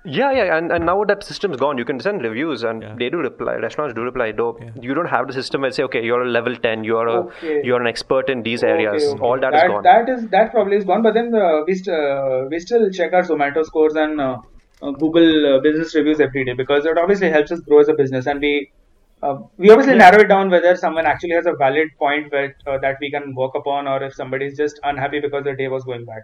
[0.07, 2.95] Yeah, yeah, and, and now that system's gone, you can send reviews and Yeah.
[2.99, 3.55] they do reply.
[3.55, 4.31] Restaurants do reply.
[4.31, 4.69] Though Yeah.
[4.87, 7.61] you don't have the system where say, okay, you're a level ten, you're a Okay.
[7.69, 9.03] you're an expert in these areas.
[9.03, 9.25] Okay, okay.
[9.29, 9.83] All that, is gone.
[9.89, 11.03] That is that probably is gone.
[11.07, 14.37] But then uh, we st- uh, we still check our Zomato scores and uh,
[14.81, 17.93] uh, Google uh, business reviews every day because it obviously helps us grow as a
[18.03, 18.53] business, and we
[19.23, 22.77] uh, we obviously narrow it down whether someone actually has a valid point that uh,
[22.87, 25.83] that we can work upon, or if somebody is just unhappy because their day was
[25.83, 26.21] going bad.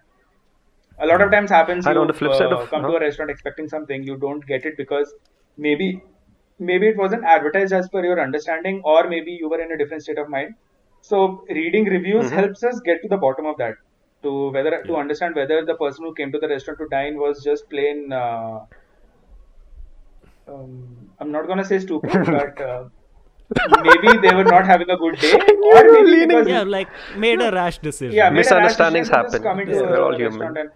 [1.00, 1.86] A lot of times happens.
[1.86, 4.18] And you on the flip side uh, of- come to a restaurant expecting something, you
[4.18, 5.14] don't get it because
[5.58, 6.02] maybe
[6.60, 10.04] maybe it wasn't advertised as per your understanding, or maybe you were in a different
[10.04, 10.54] state of mind.
[11.02, 12.36] So reading reviews Mm-hmm.
[12.36, 13.74] helps us get to the bottom of that,
[14.24, 17.44] to whether to understand whether the person who came to the restaurant to dine was
[17.44, 18.14] just plain.
[18.14, 18.60] Uh,
[20.48, 22.84] um, I'm not gonna say stupid, but uh,
[23.82, 25.34] maybe they were not having a good day,
[25.74, 26.88] or maybe leaning- because yeah, like
[27.18, 28.16] made a rash decision.
[28.16, 29.50] yeah, made a rash Misunderstandings decision to just happen.
[29.50, 30.58] Come into Yeah, we're all human.
[30.58, 30.70] and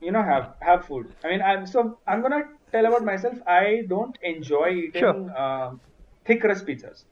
[0.00, 1.12] you know have have food.
[1.24, 3.38] I mean, I'm so I'm gonna tell about myself.
[3.46, 5.38] I don't enjoy eating Sure.
[5.38, 5.80] um,
[6.24, 7.04] thick crust pizzas.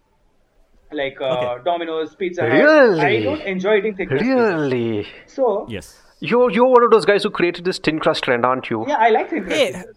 [0.93, 1.64] Like uh, Okay.
[1.64, 3.01] Domino's, Pizza Really?
[3.01, 4.70] I don't enjoy eating thick crust pizzas.
[4.70, 5.07] Really?
[5.26, 6.01] So Yes.
[6.20, 8.84] You're you're one of those guys who created this thin crust trend, aren't you?
[8.89, 9.97] yeah, I like thin crust Hey, pizzas.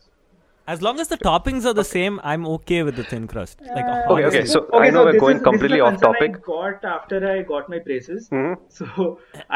[0.72, 3.62] As long as the toppings are the same, I'm okay with the thin crust.
[3.76, 4.46] Like Uh, Okay, okay, honestly.
[4.46, 6.36] so I know we're this going is- completely this is a off topic.
[6.36, 8.28] I got after I got my braces.
[8.30, 8.52] Mhm.
[8.80, 9.08] So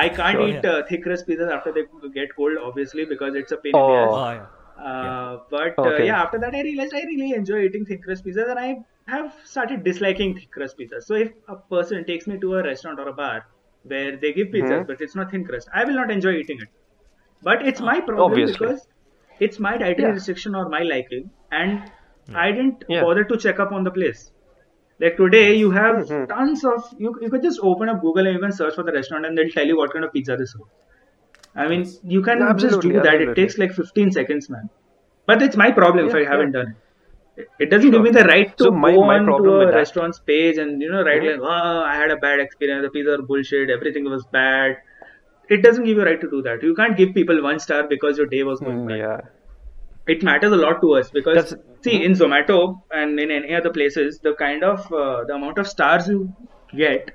[0.03, 0.47] I can't Sure.
[0.53, 1.83] eat uh, thick crust pizzas after they
[2.17, 3.91] get cold, obviously, because it's a pain in Oh.
[3.91, 4.15] the ass.
[4.21, 4.47] Oh, yeah.
[4.93, 8.49] Uh, but uh, yeah, after that I realized I really enjoy eating thick crust pizzas,
[8.55, 8.69] and I
[9.17, 11.03] have started disliking thick crust pizzas.
[11.11, 13.35] So if a person takes me to a restaurant or a bar
[13.93, 14.87] where they give pizzas, Mhm.
[14.93, 16.73] but it's not thin crust, I will not enjoy eating it.
[17.51, 18.57] But it's my problem Obviously.
[18.65, 18.87] because
[19.47, 20.13] it's my dietary Yeah.
[20.19, 21.81] restriction or my liking, and
[22.43, 23.01] I didn't Yeah.
[23.07, 24.21] bother to check up on the place.
[25.03, 26.27] Like today, you have Mhm.
[26.33, 27.13] tons of you.
[27.25, 29.53] You could just open up Google and you can search for the restaurant, and they'll
[29.57, 30.69] tell you what kind of pizza they serve.
[31.63, 31.83] I mean,
[32.15, 33.21] you can Yeah, just do absolutely, that.
[33.27, 34.69] It takes like 15 seconds, man.
[35.31, 36.71] But it's my problem if Yeah, I haven't done
[37.37, 37.49] it.
[37.65, 39.69] It doesn't give me the right to So my- go my on problem to with
[39.69, 41.29] a restaurant's page and you know write Mhm.
[41.31, 42.83] like, "Oh, I had a bad experience.
[42.87, 43.71] The pizza was bullshit.
[43.75, 44.75] Everything was bad."
[45.49, 46.63] It doesn't give you right to do that.
[46.63, 49.21] You can't give people one star because your day was going Mm, bad yeah.
[50.13, 51.53] it matters a lot to us because That's-
[51.87, 52.55] see in Zomato
[52.91, 56.17] and in any other places the kind of uh, the amount of stars you
[56.81, 57.11] get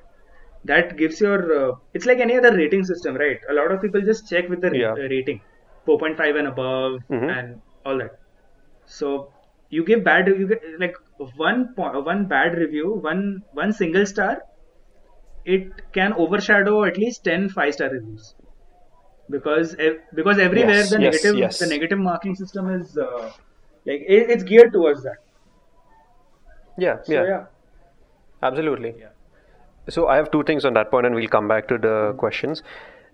[0.70, 4.00] that gives your uh, it's like any other rating system right a lot of people
[4.10, 4.94] just check with the Yeah.
[5.14, 5.40] rating
[5.86, 7.28] 4.5 and above Mhm.
[7.36, 8.18] and all that
[8.98, 9.12] so
[9.76, 10.96] you give bad you get like
[11.48, 13.22] one po- one bad review one
[13.62, 14.32] one single star
[15.56, 18.34] it can overshadow at least 10 five star reviews
[19.30, 21.58] because ev- because everywhere Yes, the yes, negative yes.
[21.58, 23.32] the negative marking system is uh,
[23.86, 25.18] like it, it's geared towards that
[26.76, 27.46] Yeah, so yeah, yeah
[28.42, 28.94] absolutely.
[29.88, 32.62] So I have two things on that point, and we'll come back to the questions.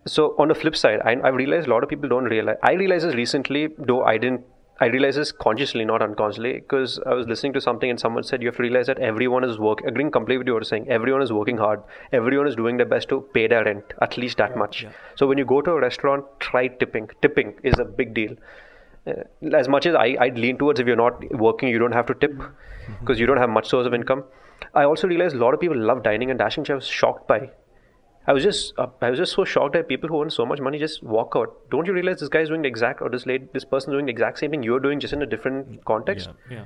[0.07, 2.57] So on the flip side, I, I've realized a lot of people don't realize.
[2.63, 4.45] I realized this recently, though I didn't.
[4.81, 8.43] I realized this consciously, not unconsciously, because I was listening to something and someone said
[8.43, 9.87] you have to realize that everyone is working.
[9.87, 10.89] Agreeing completely with what you're saying.
[10.89, 11.81] Everyone is working hard.
[12.13, 14.85] Everyone is doing their best to pay their rent, at least that much.
[15.15, 17.09] So when you go to a restaurant, try tipping.
[17.23, 18.35] Tipping is a big deal.
[19.07, 19.23] Uh,
[19.55, 22.15] as much as I, I'd lean towards if you're not working, you don't have to
[22.15, 22.33] tip
[22.99, 24.25] because you don't have much source of income.
[24.75, 27.29] I also realized a lot of people love dining and dashing, which I was shocked
[27.29, 27.51] by.
[28.27, 30.61] I was just uh, I was just so shocked that people who earn so much
[30.61, 31.55] money just walk out.
[31.71, 34.07] Don't you realize this guy is doing the exact or this lady, this person doing
[34.07, 36.31] the exact same thing you're doing just in a different context?
[36.51, 36.65] Yeah, yeah.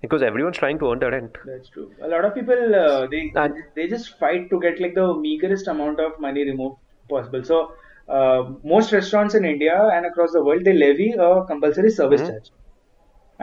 [0.00, 1.36] Because everyone's trying to earn their rent.
[1.46, 4.94] that's true a lot of people uh, they And- they just fight to get like
[4.94, 6.76] the meagerest amount of money removed
[7.08, 7.72] possible so
[8.08, 8.42] uh,
[8.72, 12.28] most restaurants in india and across the world they levy a compulsory service Mhm.
[12.30, 12.50] charge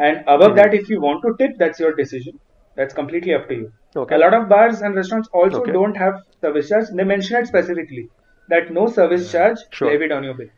[0.07, 0.55] and above Mhm.
[0.61, 2.39] that if you want to tip that's your decision
[2.75, 4.15] that's completely up to you Okay.
[4.15, 5.71] a lot of bars and restaurants also Okay.
[5.77, 8.05] don't have service charge they mention it specifically
[8.49, 9.91] that no service charge Sure.
[9.91, 10.53] levied on your bill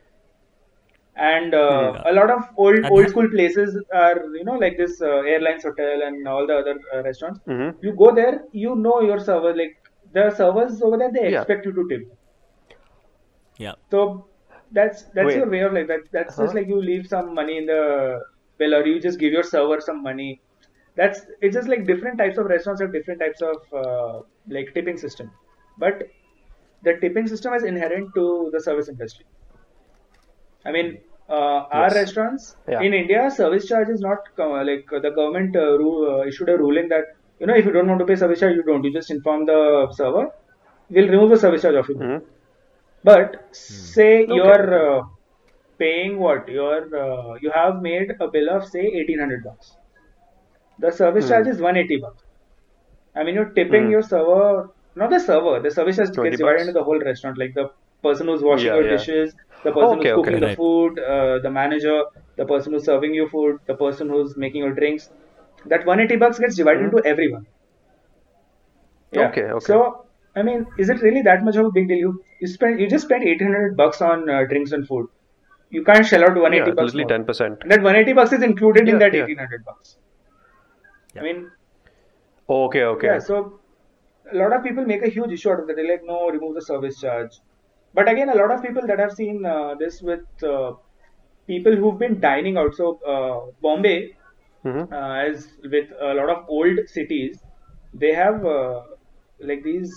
[1.16, 2.02] and uh, Yeah.
[2.10, 5.64] a lot of old And old school places are you know like this uh, airlines
[5.64, 9.54] hotel and all the other uh, restaurants hmm you go there you know your server
[9.62, 9.74] like
[10.12, 11.38] the servers over there they Yeah.
[11.38, 12.02] expect you to tip.
[13.58, 13.74] Yeah.
[13.90, 14.28] So
[14.72, 15.36] that's that's Wait.
[15.36, 16.00] your way of like that.
[16.12, 16.42] That's Uh-huh.
[16.42, 18.20] just like you leave some money in the
[18.58, 20.42] bill, or you just give your server some money.
[20.96, 24.96] That's it's just like different types of restaurants have different types of uh, like tipping
[24.96, 25.30] system,
[25.78, 26.02] but
[26.82, 29.26] the tipping system is inherent to the service industry.
[30.66, 32.86] I mean, uh, our restaurants Yeah.
[32.86, 36.48] in India, service charge is not uh, like uh, the government uh, ru- uh, issued
[36.50, 37.04] a ruling that
[37.40, 38.84] you know if you don't want to pay service charge, you don't.
[38.84, 40.26] You just inform the server.
[40.90, 42.00] We'll remove the service charge of you.
[42.00, 42.22] Mhm.
[43.02, 44.38] But say Okay.
[44.38, 45.02] you're uh,
[45.78, 49.76] paying what you're uh, you have made a bill of say eighteen hundred bucks.
[50.78, 51.30] The service Hmm.
[51.30, 52.22] charge is one eighty bucks.
[53.16, 53.90] I mean you're tipping Hmm.
[53.90, 55.60] your server, not the server.
[55.60, 57.68] The service charge 20 gets divided into the whole restaurant, like the
[58.02, 58.96] person who's washing Yeah, your yeah.
[58.96, 60.40] dishes, the person Okay, who's cooking okay.
[60.40, 60.56] the Right.
[60.56, 62.04] food, uh, the manager,
[62.36, 65.10] the person who's serving you food, the person who's making your drinks.
[65.66, 66.96] That one eighty bucks gets divided Hmm.
[66.96, 67.46] into everyone.
[69.12, 69.28] Yeah.
[69.28, 69.64] Okay, okay.
[69.64, 71.98] So, I mean, is it really that much of a big deal?
[71.98, 75.06] You you spend you just spent eight hundred bucks on uh, drinks and food.
[75.70, 76.94] You can't shell out 180 Yeah, bucks.
[76.94, 77.08] literally more.
[77.14, 77.58] ten percent.
[77.62, 79.22] And that one eighty bucks is included in that yeah.
[79.24, 79.96] eighteen hundred bucks.
[81.16, 81.22] Yeah.
[81.22, 81.50] I mean,
[82.48, 83.06] Okay, okay.
[83.08, 83.18] yeah.
[83.18, 83.60] So,
[84.32, 85.76] a lot of people make a huge issue out of that.
[85.76, 87.30] They're like, no, remove the service charge.
[87.94, 90.72] But again, a lot of people that have seen uh, this with uh,
[91.46, 92.74] people who've been dining out.
[92.74, 94.10] So, uh, Bombay,
[94.64, 94.92] Mhm.
[94.92, 97.40] uh, as with a lot of old cities,
[97.94, 98.82] they have uh,
[99.40, 99.92] like these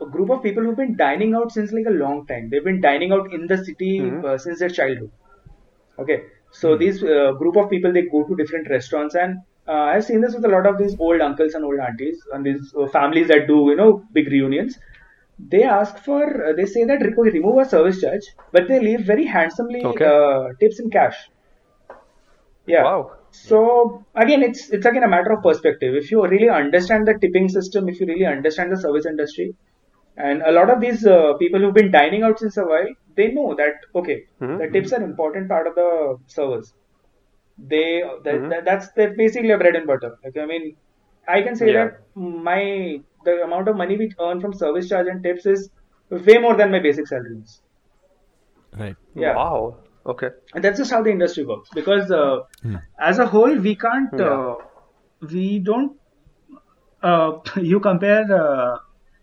[0.00, 2.48] a group of people who've been dining out since like a long time.
[2.50, 4.24] They've been dining out in the city Mhm.
[4.24, 5.10] uh, since their childhood.
[5.98, 6.18] Okay,
[6.60, 9.38] so these uh, group of people they go to different restaurants, and
[9.68, 12.44] uh, I've seen this with a lot of these old uncles and old aunties and
[12.44, 14.76] these uh, families that do you know big reunions.
[15.38, 19.00] They ask for uh, they say that "Rico, remove a service charge, but they leave
[19.06, 20.04] very handsomely Okay.
[20.06, 21.16] uh, tips in cash.
[22.66, 22.84] Yeah.
[22.84, 23.12] Wow.
[23.30, 25.94] So again, it's it's again a matter of perspective.
[25.94, 29.54] If you really understand the tipping system, if you really understand the service industry,
[30.16, 33.28] and a lot of these uh, people who've been dining out since a while, they
[33.32, 34.58] know that okay, Mhm.
[34.58, 35.90] the tips are important part of the
[36.38, 36.72] service.
[37.58, 38.50] They that, Mhm.
[38.50, 40.16] that that's that's basically a bread and butter.
[40.24, 40.76] Like I mean,
[41.28, 41.84] I can say Yeah.
[41.84, 45.70] that my the amount of money we earn from service charge and tips is
[46.10, 47.62] way more than my basic salaries is.
[48.78, 48.96] Right.
[49.14, 49.36] Yeah.
[49.36, 49.76] Wow.
[50.06, 50.30] Okay.
[50.54, 51.70] And that's just how the industry works.
[51.74, 52.40] Because uh,
[52.98, 54.26] as a whole, we can't, Yeah.
[54.26, 54.54] uh,
[55.32, 55.96] we don't,
[57.02, 58.78] uh, you compare, uh,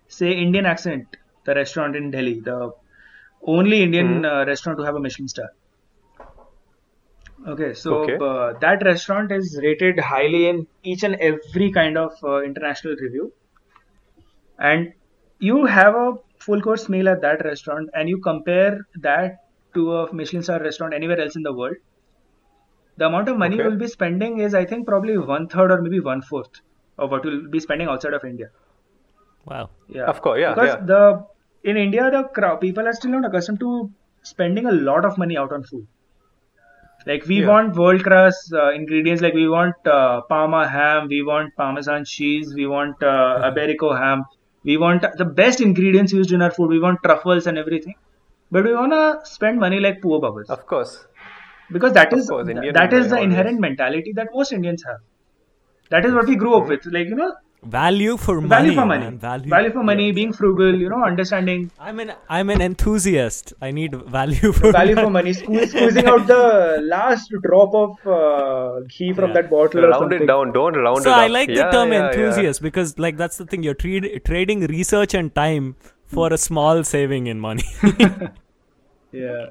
[0.08, 2.72] say, Indian Accent, the restaurant in Delhi, the
[3.46, 4.26] only Indian Mhm.
[4.32, 5.50] uh, restaurant to have a Michelin star.
[7.48, 8.18] Okay, so Okay.
[8.20, 13.34] Uh, that restaurant is rated highly in each and every kind of uh, international review.
[14.60, 14.94] And
[15.40, 19.40] you have a full course meal at that restaurant, and you compare that
[19.74, 21.76] to a Michelin star restaurant anywhere else in the world.
[22.98, 23.64] The amount of money Okay.
[23.64, 26.62] you'll be spending is, I think, probably one third or maybe one fourth
[26.98, 28.50] of what you'll be spending outside of India.
[29.46, 29.70] Wow.
[29.88, 30.86] Yeah, Of course, yeah, Because yeah.
[30.86, 31.28] the
[31.64, 33.92] in India, the crowd, people are still not accustomed to
[34.24, 35.88] spending a lot of money out on food.
[37.06, 37.48] Like we Yeah.
[37.48, 39.22] want world class uh, ingredients.
[39.22, 44.24] Like we want uh, Parma ham, we want Parmesan cheese, we want uh, Iberico ham,
[44.64, 46.70] we want the best ingredients used in our food.
[46.70, 47.96] We want truffles and everything.
[48.52, 51.06] But we wanna spend money like poor bubbles Of course.
[51.72, 53.24] because that of is course, that is the always.
[53.24, 55.00] inherent mentality that most Indians have.
[55.92, 56.86] That is what we grew up with.
[56.86, 57.34] Like you know,
[57.64, 58.50] Value for money.
[58.50, 59.18] value for money, man.
[59.20, 59.50] Value.
[59.50, 60.74] value for money, being frugal.
[60.84, 63.54] You know, understanding I'm an I'm an enthusiast.
[63.62, 65.12] I need value for value for money.
[65.12, 69.34] money, squeeze, squeezing out the last drop of uh, ghee from Yeah.
[69.42, 70.24] that bottle or Round something.
[70.24, 70.52] it down.
[70.54, 71.20] Don't round So it up.
[71.20, 72.08] I like the term yeah, yeah.
[72.08, 75.76] enthusiast because like that's the thing you're trade, trading research and time
[76.08, 77.64] for a small saving in money.
[79.12, 79.48] Yeah.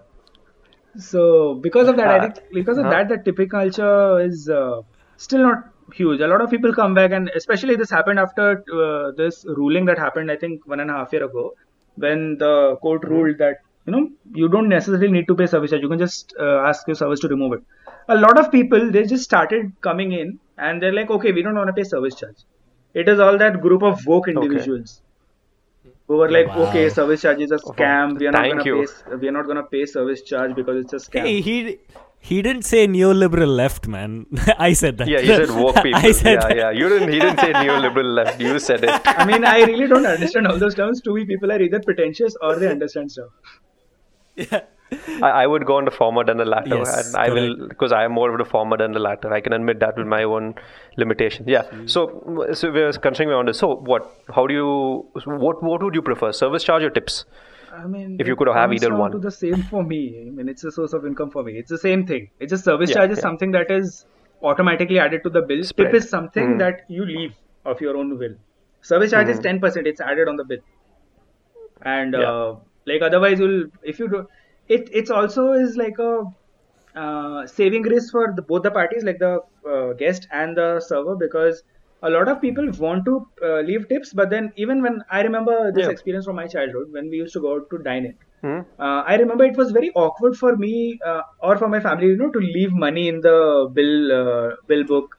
[0.98, 2.90] So because of that, I Ah, think because of huh.
[2.90, 4.82] that, the tipping culture is uh,
[5.16, 6.20] still not huge.
[6.20, 9.98] A lot of people come back, and especially this happened after uh, this ruling that
[9.98, 11.52] happened, I think one and a half year ago,
[11.96, 13.12] when the court Mm-hmm.
[13.12, 15.82] ruled that you know you don't necessarily need to pay service charge.
[15.82, 17.60] You can just uh, ask your service to remove it.
[18.08, 21.54] A lot of people they just started coming in, and they're like, okay, we don't
[21.54, 22.40] want to pay service charge.
[22.94, 25.02] It is all that group of woke individuals
[26.08, 26.64] who were like, Wow.
[26.68, 28.18] okay, service charge is a scam.
[28.18, 28.86] We are not gonna you.
[28.86, 29.16] pay.
[29.16, 31.24] We are not gonna pay service charge because it's a scam.
[31.24, 31.78] hey, he
[32.22, 34.26] he didn't say neoliberal left, man.
[34.58, 35.08] I said that.
[35.08, 36.00] Yeah, you said woke people.
[36.00, 36.56] I said yeah, that.
[36.56, 36.70] yeah.
[36.70, 37.12] You didn't.
[37.12, 38.40] He didn't say neoliberal left.
[38.40, 38.90] You said it.
[39.04, 41.00] I mean, I really don't understand all those terms.
[41.02, 43.30] To me, people are either pretentious or they understand stuff.
[45.22, 47.92] I, I would go on the former than the latter, Yes, and I will because
[47.92, 49.32] I am more of the former than the latter.
[49.32, 50.54] I can admit that with my own
[50.96, 51.48] limitations.
[51.48, 51.62] Yeah.
[51.62, 51.86] Mm-hmm.
[51.86, 53.58] So, so we're continuing on this.
[53.58, 54.12] So, what?
[54.34, 55.06] How do you?
[55.24, 55.62] What?
[55.62, 56.32] What would you prefer?
[56.32, 57.24] Service charge or tips?
[57.72, 59.12] I mean, If you could have either one.
[59.12, 60.26] to the same for me.
[60.26, 61.52] I mean, it's a source of income for me.
[61.58, 62.28] It's the same thing.
[62.40, 63.22] It's just service Yeah, charge is yeah.
[63.22, 64.04] something that is
[64.42, 65.62] automatically added to the bill.
[65.62, 65.88] Spread.
[65.88, 66.58] Tip is something Mhm.
[66.58, 68.34] that you leave of your own will.
[68.82, 69.42] Service charge is Mhm.
[69.48, 69.86] ten percent.
[69.86, 70.62] It's added on the bill,
[71.82, 72.30] and Yeah.
[72.30, 72.56] uh,
[72.86, 74.26] like otherwise you'll if you do
[74.68, 74.88] it.
[74.92, 76.22] It's also is like a
[76.94, 81.16] uh, saving risk for the, both the parties, like the uh, guest and the server,
[81.16, 81.62] because
[82.02, 85.72] a lot of people want to uh, leave tips but then even when i remember
[85.72, 85.90] this yeah.
[85.90, 88.60] experience from my childhood when we used to go out to dine in hmm.
[88.78, 92.16] uh, i remember it was very awkward for me uh, or for my family you
[92.16, 93.38] know to leave money in the
[93.78, 95.16] bill uh, bill book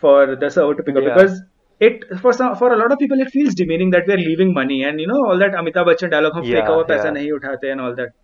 [0.00, 1.40] for the server to pick up because
[1.80, 4.52] it for some for a lot of people it feels demeaning that we are leaving
[4.52, 7.68] money and you know all that amitabh bachchan dialogue of yeah, fake paisa nahi uthate
[7.74, 8.16] and all that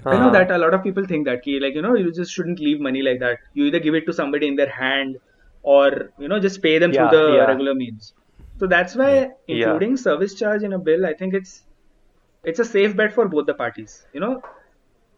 [0.00, 0.10] uh-huh.
[0.14, 2.32] I know that a lot of people think that ki, like you know you just
[2.32, 3.38] shouldn't leave money like that.
[3.54, 5.16] You either give it to somebody in their hand
[5.62, 7.46] or you know just pay them Yeah, through the yeah.
[7.46, 8.14] regular means.
[8.58, 11.64] So that's why including service charge in a bill, I think it's
[12.44, 13.92] it's a safe bet for both the parties.
[14.14, 14.42] You know,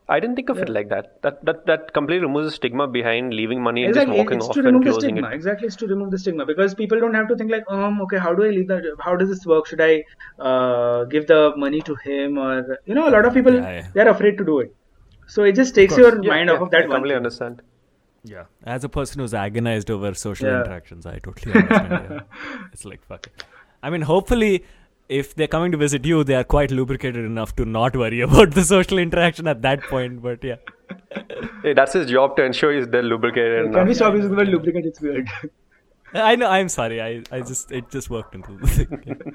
[0.08, 1.22] I didn't think of it like that.
[1.22, 4.04] That that that completely removes the stigma behind leaving money and exactly.
[4.04, 5.28] just walking It's off to and remove the closing stigma.
[5.28, 5.32] it.
[5.32, 8.18] Exactly, it's to remove the stigma because people don't have to think like, um, okay,
[8.18, 8.82] how do I leave that?
[9.00, 9.66] How does this work?
[9.66, 10.02] Should I
[10.38, 13.92] uh, give the money to him or you know, a lot of people Yeah, yeah.
[13.94, 14.70] they're afraid to do it.
[15.28, 17.04] So it just takes your Yeah, mind yeah, off of that I one.
[17.04, 17.16] completely thing.
[17.16, 17.62] understand.
[18.24, 18.44] Yeah.
[18.64, 20.60] As a person who's agonized over social Yeah.
[20.60, 22.06] interactions, I totally understand.
[22.10, 22.20] yeah.
[22.72, 23.44] It's like fuck it.
[23.82, 24.64] I mean, hopefully,
[25.08, 28.52] if they're coming to visit you, they are quite lubricated enough to not worry about
[28.52, 30.22] the social interaction at that point.
[30.22, 30.56] But yeah,
[31.62, 33.88] Hey, that's his job to ensure he's well lubricated Can enough.
[33.88, 34.86] we stop using the word lubricant?
[34.86, 35.28] It's weird.
[36.14, 36.48] I know.
[36.48, 37.00] I'm sorry.
[37.00, 39.32] I, I just it just worked into the thing.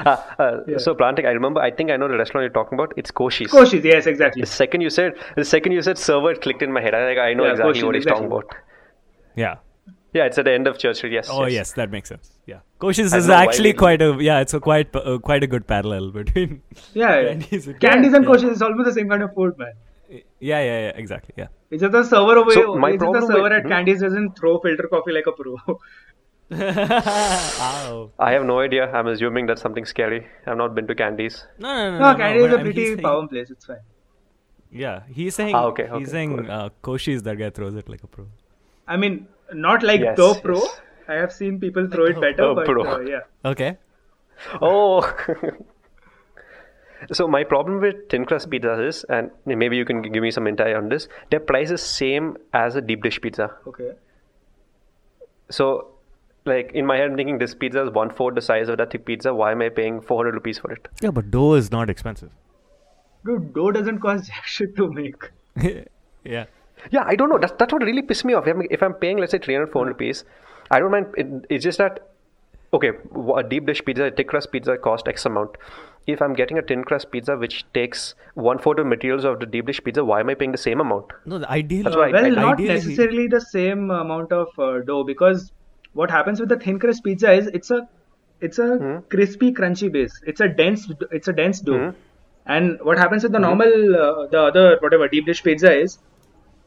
[0.06, 1.60] Uh, uh, So Prantik, I remember.
[1.60, 2.92] I think I know the restaurant you're talking about.
[2.96, 3.50] It's Koshy's.
[3.50, 4.40] Koshy's, yes, exactly.
[4.42, 6.94] The second you said, the second you said server, clicked in my head.
[6.94, 8.28] I like, I know Yeah, exactly Koshy's, what he's exactly.
[8.28, 8.56] talking about.
[9.36, 9.56] Yeah.
[10.14, 11.12] Yeah, it's at the end of Church Street.
[11.12, 11.28] Yes.
[11.30, 12.30] Oh yes, that makes sense.
[12.46, 14.40] Yeah, Koshy's is don't know why actually quite a yeah.
[14.40, 16.60] It's a quite uh, quite a good parallel between
[16.94, 17.28] Yeah, yeah.
[17.30, 18.30] Candies and- Candies and Yeah.
[18.30, 19.72] Koshy's is almost the same kind of food, man.
[20.50, 21.46] yeah yeah yeah exactly yeah.
[21.70, 23.68] It's just the server over So, my it's just the server with- at hmm?
[23.70, 25.56] Candies doesn't throw filter coffee like a pro.
[26.50, 28.10] Ow.
[28.18, 28.90] I have no idea.
[28.92, 30.26] I'm assuming that's something scary.
[30.46, 31.44] I've not been to Candies.
[31.58, 32.12] No no no.
[32.12, 33.50] no, Candies is but a I mean, pretty he's saying- power place.
[33.50, 33.78] It's fine.
[34.70, 35.54] Yeah, he's saying.
[35.54, 36.50] Ah, okay, okay, he's saying cool.
[36.50, 38.26] uh, Koshy's that guy throws it like a pro.
[38.88, 40.56] I mean, not like Yes, the pro.
[40.56, 40.80] yes.
[41.08, 42.84] I have seen people throw it better, Oh, but pro.
[42.84, 43.20] uh, yeah.
[43.44, 43.76] Okay.
[44.62, 45.02] Oh.
[47.12, 50.46] so my problem with thin crust pizzas is, and maybe you can give me some
[50.46, 51.06] insight on this.
[51.30, 53.50] Their price is same as a deep dish pizza.
[53.66, 53.92] Okay.
[55.50, 55.88] So,
[56.44, 58.90] like in my head, I'm thinking this pizza is one fourth the size of that
[58.90, 59.32] thick pizza.
[59.34, 60.88] Why am I paying 400 rupees for it?
[61.00, 62.30] Yeah, but dough is not expensive.
[63.24, 65.30] Dude, dough doesn't cost jack shit to make.
[66.24, 66.44] yeah.
[66.90, 67.38] Yeah, I don't know.
[67.38, 68.46] That's, that's what really pissed me off.
[68.48, 70.24] If I'm, if I'm paying, let's say, 300, 400 rupees,
[70.70, 71.06] I don't mind.
[71.16, 72.08] It, it's just that,
[72.74, 72.90] okay,
[73.36, 75.56] a deep dish pizza, a thick crust pizza cost X amount.
[76.08, 79.46] If I'm getting a thin crust pizza which takes one fourth of materials of the
[79.46, 81.12] deep dish pizza, why am I paying the same amount?
[81.24, 81.84] No, the ideal.
[81.84, 85.52] That's why I- well, I- not ideally- necessarily the same amount of uh, dough because
[85.92, 87.80] what happens with the thin crust pizza is it's a
[88.40, 88.96] it's a Hmm.
[89.10, 90.14] crispy, crunchy base.
[90.26, 91.78] It's a dense it's a dense dough.
[91.78, 91.90] Hmm.
[92.46, 95.98] And what happens with the normal uh, the other whatever deep dish pizza is,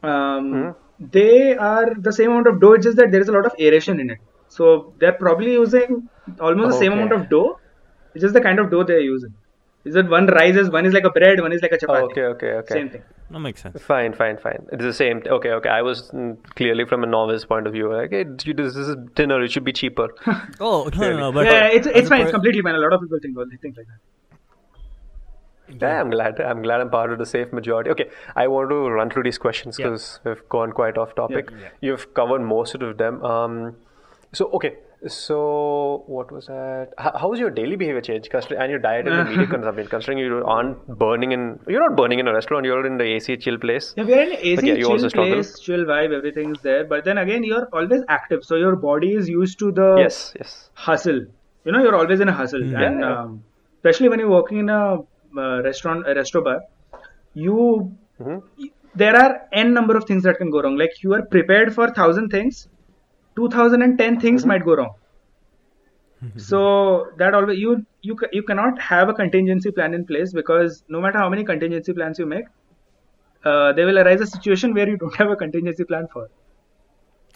[0.02, 0.70] um, Hmm.
[1.16, 2.72] they are the same amount of dough.
[2.74, 4.18] It's just that there is a lot of aeration in it.
[4.48, 6.08] So they're probably using
[6.40, 7.58] almost the same amount of dough.
[8.14, 9.34] It's just the kind of dough they're using.
[9.86, 12.02] Is that one rises, one is like a bread, one is like a chapati.
[12.02, 12.74] Oh, okay, okay, okay.
[12.74, 13.02] Same thing.
[13.30, 13.80] That makes sense.
[13.80, 14.66] Fine, fine, fine.
[14.72, 15.22] It's the same.
[15.36, 15.68] Okay, okay.
[15.68, 17.92] I was mm, clearly from a novice point of view.
[17.92, 19.42] Like, hey, this this is dinner.
[19.44, 20.08] It should be cheaper.
[20.60, 21.32] Oh no no no.
[21.32, 22.22] But yeah, it's it's fine.
[22.22, 22.74] It's completely fine.
[22.74, 24.00] A lot of people think they think like that.
[25.68, 26.40] Yeah, I'm glad.
[26.40, 27.90] I'm glad I'm part of the safe majority.
[27.90, 29.86] Okay, I want to run through these questions Yeah.
[29.86, 31.50] because we've gone quite off topic.
[31.50, 31.68] Yeah.
[31.80, 33.24] You've covered most of them.
[33.24, 33.76] Um,
[34.32, 34.76] so okay,
[35.06, 36.88] so what was that?
[36.98, 39.86] How, how was your daily behavior change, and your diet and your media consumption?
[39.86, 42.64] Considering you aren't burning in, you're not burning in a restaurant.
[42.64, 43.94] You're in the AC chill place.
[43.96, 45.34] Yeah, we are in AC, yeah, you also chill struggle.
[45.34, 46.84] place, chill vibe, everything is there.
[46.84, 50.70] But then again, you're always active, so your body is used to the Yes, yes.
[50.74, 51.20] hustle.
[51.64, 53.00] You know, you're always in a hustle, and Mm.
[53.00, 53.20] Yeah.
[53.22, 53.44] um,
[53.78, 54.98] especially when you're working in a
[55.38, 56.60] uh, restaurant, a resto bar,
[57.34, 58.42] you Mhm.
[58.94, 60.76] there are n number of things that can go wrong.
[60.82, 62.66] Like you are prepared for thousand things,
[63.36, 64.48] two thousand and ten things Mm-hmm.
[64.54, 64.94] might go wrong.
[66.36, 67.72] so that always you
[68.02, 71.92] you you cannot have a contingency plan in place because no matter how many contingency
[71.92, 72.44] plans you make,
[73.44, 76.28] uh, there will arise a situation where you don't have a contingency plan for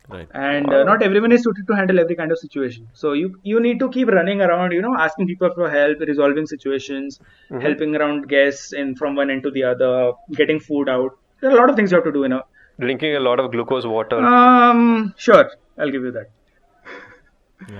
[0.09, 0.28] Right.
[0.32, 3.61] and uh, not everyone is suited to handle every kind of situation so you you
[3.66, 7.18] need to keep running around you know asking people for help resolving situations
[7.66, 11.55] helping around guests in from one end to the other getting food out there are
[11.55, 12.42] a lot of things you have to do you know
[12.80, 14.32] Drinking a lot of glucose water.
[14.32, 15.48] um sure
[15.81, 16.31] i'll give you that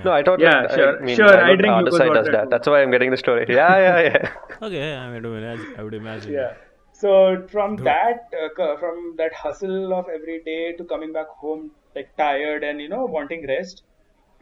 [0.05, 0.39] no, I thought.
[0.39, 2.31] yeah, like, sure, I mean, sure, I, I drink the other glucose side does water
[2.33, 2.43] that.
[2.43, 2.49] too.
[2.51, 3.45] That's why I'm getting the story.
[3.49, 4.33] Yeah, yeah, yeah.
[4.67, 5.73] Okay, yeah, I would imagine.
[5.77, 6.33] I would imagine.
[6.33, 6.53] yeah
[7.01, 7.11] so
[7.51, 12.63] from that uh, from that hustle of every day to coming back home like tired
[12.63, 13.81] and you know wanting rest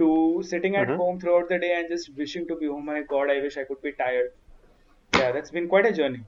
[0.02, 0.10] to
[0.50, 0.98] sitting at Mhm.
[1.04, 3.64] home throughout the day and just wishing to be, oh my god, I wish I
[3.70, 4.30] could be tired.
[5.22, 6.22] Yeah, that's been quite a journey.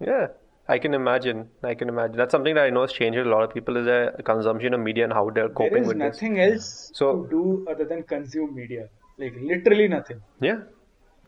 [0.00, 0.26] Yeah,
[0.66, 1.48] I can imagine.
[1.62, 2.16] I can imagine.
[2.16, 4.80] That's something that I know has changed a lot of people is their consumption of
[4.80, 5.98] media and how they're coping with this.
[5.98, 8.88] There is nothing else So- to do other than consume media.
[9.18, 10.22] Like literally nothing.
[10.40, 10.62] Yeah,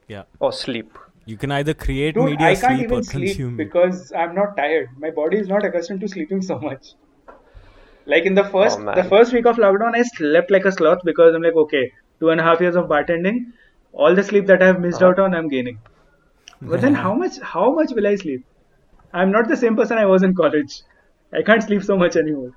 [0.09, 0.23] Yeah.
[0.41, 0.99] or sleep.
[1.27, 3.57] You can either create Dude, media, I can't sleep, even or sleep consume.
[3.57, 4.89] because I'm not tired.
[5.05, 6.95] My body is not accustomed to sleeping so much.
[8.07, 11.01] Like in the first Oh, the first week of lockdown, I slept like a sloth
[11.05, 13.41] because I'm like, okay, two and a half years of bartending,
[13.93, 15.11] all the sleep that I've missed Uh-huh.
[15.13, 15.79] out on, I'm gaining.
[16.63, 18.45] But then how much how much will I sleep?
[19.13, 20.83] I'm not the same person I was in college.
[21.33, 22.53] I can't sleep so much anymore.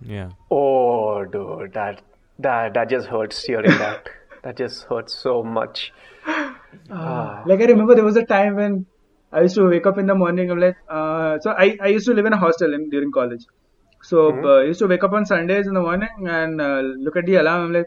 [0.00, 0.30] Yeah.
[0.50, 2.02] Oh, dude, that
[2.38, 4.08] that that just hurts hearing that.
[4.42, 5.92] that just hurts so much.
[6.90, 7.42] Ah.
[7.46, 8.86] Like I remember there was a time when
[9.32, 10.50] I used to wake up in the morning.
[10.50, 13.44] I'm like, uh, so I, I used to live in a hostel in, during college.
[14.02, 14.44] So Mm-hmm.
[14.44, 17.26] uh, I used to wake up on Sundays in the morning and uh, look at
[17.26, 17.66] the alarm.
[17.66, 17.86] I'm like,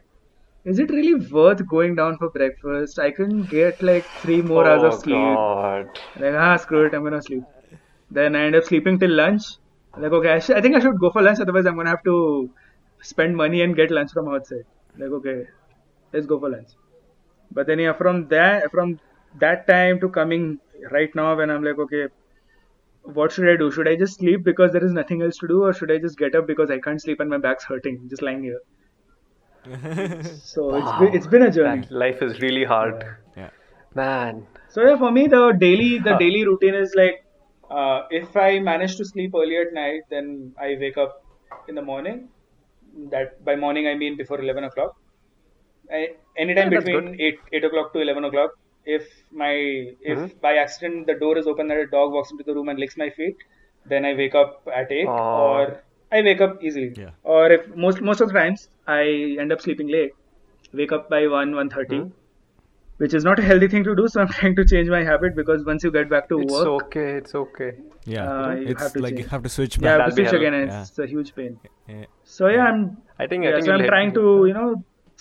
[0.66, 3.00] is it really worth going down for breakfast?
[3.00, 5.16] I can get like three more hours of Oh, sleep.
[5.16, 6.00] God.
[6.20, 7.44] Like ah, screw it, I'm gonna sleep.
[8.12, 9.44] Then I end up sleeping till lunch.
[9.98, 11.40] Like okay, I, sh- I think I should go for lunch.
[11.40, 12.50] Otherwise, I'm gonna have to
[13.02, 14.66] spend money and get lunch from outside.
[14.98, 15.46] Like okay,
[16.14, 16.70] let's go for lunch.
[17.52, 19.00] But then yeah, from that from
[19.40, 20.60] that time to coming
[20.92, 22.08] right now, when I'm like okay,
[23.04, 23.72] what should I do?
[23.72, 26.18] Should I just sleep because there is nothing else to do, or should I just
[26.18, 28.60] get up because I can't sleep and my back's hurting just lying here?
[30.44, 31.82] so it's been, it's been a journey.
[31.82, 33.04] That life is really hard.
[33.38, 33.50] Yeah.
[33.94, 34.48] Man.
[34.70, 37.24] So yeah, for me the daily the daily routine is like
[37.80, 41.24] uh, if I manage to sleep early at night, then I wake up
[41.68, 42.30] in the morning.
[43.12, 44.96] That by morning I mean before eleven o'clock.
[45.92, 46.00] I,
[46.38, 48.52] anytime Yeah, that's between eight eight o'clock to eleven o'clock.
[48.86, 49.08] If
[49.44, 49.52] my
[50.14, 50.42] if Mhm.
[50.46, 52.98] by accident the door is open and a dog walks into the room and licks
[53.04, 53.38] my feet,
[53.94, 55.42] then I wake up at eight Aw.
[55.46, 56.90] or I wake up easily.
[57.04, 57.12] Yeah.
[57.36, 59.04] Or if most most of the times I
[59.46, 60.12] end up sleeping late,
[60.82, 62.12] wake up by one one Mhm.
[63.04, 64.08] Which is not a healthy thing to do.
[64.14, 66.68] So I'm trying to change my habit because once you get back to It's work,
[66.68, 67.10] it's okay.
[67.22, 67.72] It's okay.
[68.06, 68.32] Yeah.
[68.32, 70.06] Uh, you it's have to like you have to switch yeah, I back.
[70.08, 70.82] have That'll to be switch again, and Yeah.
[70.82, 71.60] it's a huge pain.
[71.88, 72.06] Yeah.
[72.38, 72.80] So yeah, I'm
[73.26, 74.70] I think I yeah, think so I'm trying to you know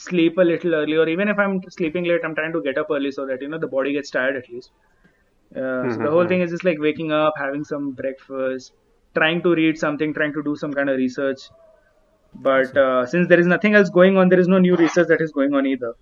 [0.07, 2.95] sleep a little early, or even if I'm sleeping late, I'm trying to get up
[2.99, 4.71] early so that you know the body gets tired at least.
[5.55, 6.29] Uh, so the whole Mhm.
[6.35, 8.73] thing is just like waking up, having some breakfast,
[9.21, 11.49] trying to read something, trying to do some kind of research.
[12.35, 15.21] But uh, since there is nothing else going on, there is no new research that
[15.21, 15.93] is going on either.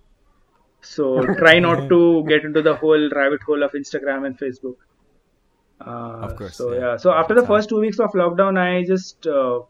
[0.81, 4.75] So try not to get into the whole rabbit hole of Instagram and Facebook.
[5.81, 6.79] Uh, Of course, So yeah.
[6.79, 6.97] yeah.
[6.97, 9.61] So after the first two weeks of lockdown, I just uh,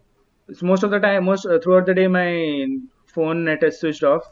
[0.62, 2.66] most of the time, most uh, throughout the day, my
[3.08, 4.24] phone net is switched off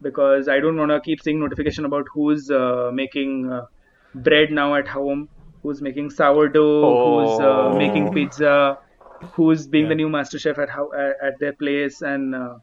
[0.00, 3.66] because I don't want to keep seeing notification about who's uh, making uh,
[4.14, 5.28] bread now at home,
[5.62, 7.78] who's making sourdough, who's uh, Oh.
[7.78, 8.78] making pizza,
[9.32, 9.88] who's being Yeah.
[9.90, 12.54] the new master chef at how at, at their place, and uh,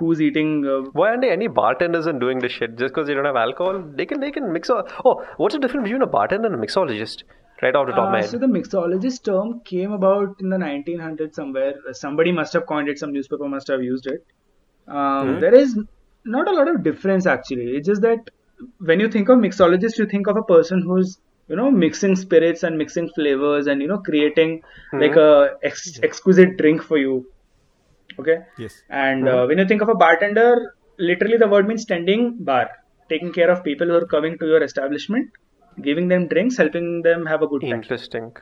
[0.00, 0.50] who's eating.
[0.66, 2.76] Uh, Why aren't there any bartenders and doing this shit?
[2.82, 4.70] Just because they don't have alcohol, they can they can mix.
[4.76, 7.22] Oh, what's the difference between a bartender and a mixologist?
[7.62, 8.30] Right off the top of my Uh, head.
[8.34, 11.72] so the mixologist term came about in the 1900s somewhere.
[12.04, 12.98] Somebody must have coined it.
[12.98, 14.22] Some newspaper must have used it.
[14.88, 15.40] Um, Mhm.
[15.40, 15.78] There is
[16.36, 17.66] not a lot of difference actually.
[17.80, 18.30] It's just that
[18.92, 22.62] when you think of mixologist, you think of a person who's you know mixing spirits
[22.66, 24.50] and mixing flavors and you know creating
[25.04, 25.30] like a
[25.70, 27.14] ex- exquisite drink for you.
[28.20, 28.38] Okay.
[28.58, 28.82] Yes.
[28.88, 32.70] And uh, when you think of a bartender, literally the word means tending bar,
[33.08, 35.30] taking care of people who are coming to your establishment,
[35.82, 37.82] giving them drinks, helping them have a good time.
[37.82, 38.32] Interesting.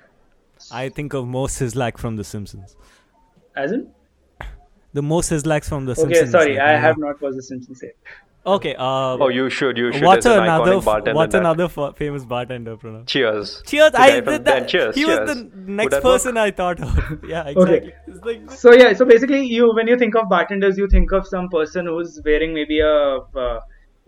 [0.72, 2.76] I think of Moe Szyslak from The Simpsons.
[3.54, 3.90] As in?
[4.98, 6.34] The Moe Szyslaks from The Okay, Simpsons.
[6.34, 8.16] Okay, sorry, like, I you have not watched The Simpsons yet.
[8.52, 8.74] Okay.
[8.74, 9.76] Uh, Oh, you should.
[9.80, 10.04] You should.
[10.08, 10.70] what's an another?
[10.72, 11.40] iconic f- bartender what's that.
[11.40, 12.76] another fa- famous bartender?
[12.82, 13.06] Pranav?
[13.14, 13.50] Cheers.
[13.72, 13.92] Cheers!
[13.96, 14.68] The I did that.
[14.74, 15.18] Cheers, he cheers.
[15.18, 16.12] was the next that work?
[16.14, 17.24] person I thought of.
[17.32, 17.92] yeah, exactly.
[18.12, 21.26] It's like So yeah, so basically, you when you think of bartenders, you think of
[21.34, 22.94] some person who's wearing maybe a
[23.44, 23.58] uh,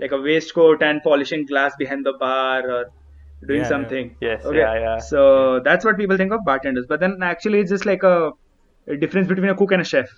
[0.06, 2.80] like a waistcoat and polishing glass behind the bar or
[3.46, 3.68] doing Yeah, yeah.
[3.74, 4.16] something.
[4.28, 4.58] Yes, Okay.
[4.64, 4.98] yeah, yeah.
[5.10, 6.86] So that's what people think of bartenders.
[6.94, 8.16] But then actually, it's just like a,
[8.96, 10.08] a difference between a cook and a chef.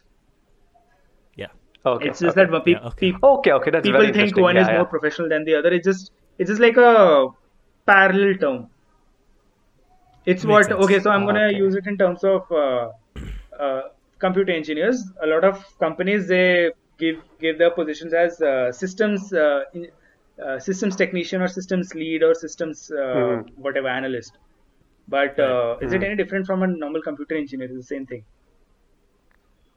[1.85, 1.93] Yeah.
[1.93, 2.09] Okay.
[2.09, 2.37] It's just okay.
[2.37, 3.13] that pe- Yeah, okay.
[3.13, 4.79] pe- Okay, okay, that's people very think one yeah, is yeah.
[4.79, 5.73] more professional than the other.
[5.73, 7.27] It's just it's just like a
[7.87, 8.71] parallel term.
[10.25, 10.85] It's Makes what sense.
[10.85, 11.01] okay.
[11.01, 11.57] So I'm gonna Okay.
[11.57, 12.89] use it in terms of uh,
[13.59, 13.83] uh,
[14.21, 15.03] computer engineers.
[15.23, 19.87] A lot of companies they give give their positions as uh, systems uh, in,
[20.45, 23.47] uh, systems technician or systems lead or systems uh, Mhm.
[23.57, 24.39] whatever analyst.
[25.09, 26.05] But uh, is it Mhm.
[26.05, 27.67] any different from a normal computer engineer?
[27.69, 28.25] It's the same thing.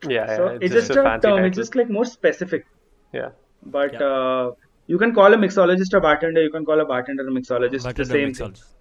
[0.10, 1.36] Yeah, So yeah, it's just, a fancy term.
[1.38, 1.46] title.
[1.46, 2.66] It's just like more specific.
[3.14, 3.30] yeah.
[3.66, 4.04] But Yeah.
[4.04, 4.52] uh,
[4.88, 6.42] you can call a mixologist a bartender.
[6.44, 7.84] You can call a bartender a mixologist.
[7.84, 8.74] Bartender the same mixologist.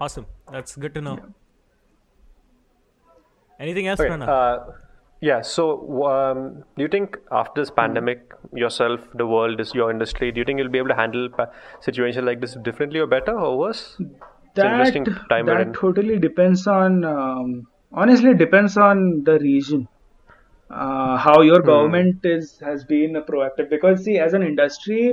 [0.00, 0.26] Awesome.
[0.52, 1.18] That's good to know.
[3.60, 4.28] Anything else, Okay, Pranav?
[4.28, 4.72] uh,
[5.20, 5.40] Yeah.
[5.40, 5.64] So,
[6.06, 10.44] um, do you think after this pandemic, yourself, the world, is your industry, do you
[10.44, 11.46] think you'll be able to handle pa-
[11.80, 13.96] situations like this differently or better or worse?
[14.00, 19.88] It's an interesting time that totally depends on um, honestly it depends on the region
[20.74, 21.72] uh, how your Hmm.
[21.72, 23.70] government is has been proactive.
[23.70, 25.12] Because see as an industry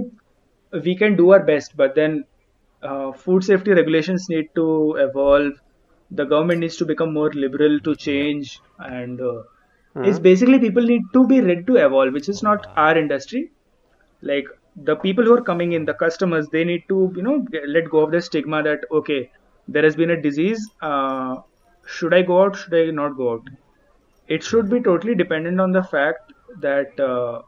[0.85, 2.23] we can do our best but then
[2.81, 5.53] uh, food safety regulations need to evolve.
[6.11, 9.43] The government needs to become more liberal to change and uh,
[10.01, 13.51] it's basically people need to be ready to evolve which is not our industry.
[14.21, 14.45] Like
[14.75, 17.99] the people who are coming in the customers they need to you know let go
[18.05, 19.29] of the stigma that okay
[19.67, 21.35] there has been a disease uh,
[21.85, 23.41] should i go out should i not go out
[24.35, 26.33] it should be totally dependent on the fact
[26.65, 27.41] that uh,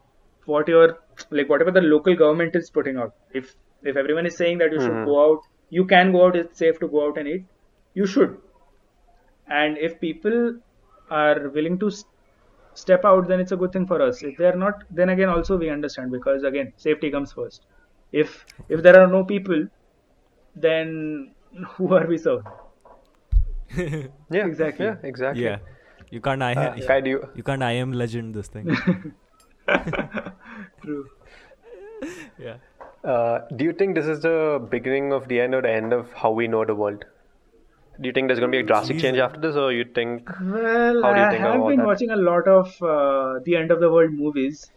[0.45, 0.87] what your
[1.31, 3.53] like whatever the local government is putting out if
[3.83, 6.79] if everyone is saying that you should go out you can go out it's safe
[6.79, 7.45] to go out and eat
[7.93, 8.37] you should
[9.47, 10.37] and if people
[11.09, 12.03] are willing to s-
[12.73, 15.57] step out then it's a good thing for us if they're not then again also
[15.57, 17.65] we understand because again safety comes first
[18.11, 19.65] if if there are no people
[20.55, 21.33] then
[21.75, 22.51] who are we serving
[24.29, 24.45] Yeah.
[24.45, 24.85] Exactly.
[24.85, 24.95] Yeah.
[25.03, 25.43] Exactly.
[25.43, 25.57] Yeah.
[26.13, 28.67] You can't I Uh, Kai, do you, you can't I am legend this thing.
[30.83, 31.09] true
[32.37, 32.57] yeah.
[33.03, 36.11] uh, do you think this is the beginning of the end or the end of
[36.13, 37.05] how we know the world?
[38.01, 40.29] Do you think there's going to be a drastic change after this, or you think?
[40.41, 41.85] well How do you think I have about been that?
[41.85, 44.71] watching a lot of uh, the end of the world movies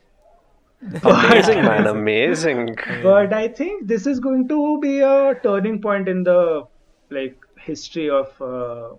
[1.02, 2.76] Amazing, man, amazing.
[3.02, 6.64] but i think this is going to be a turning point in the
[7.10, 8.90] like history of uh,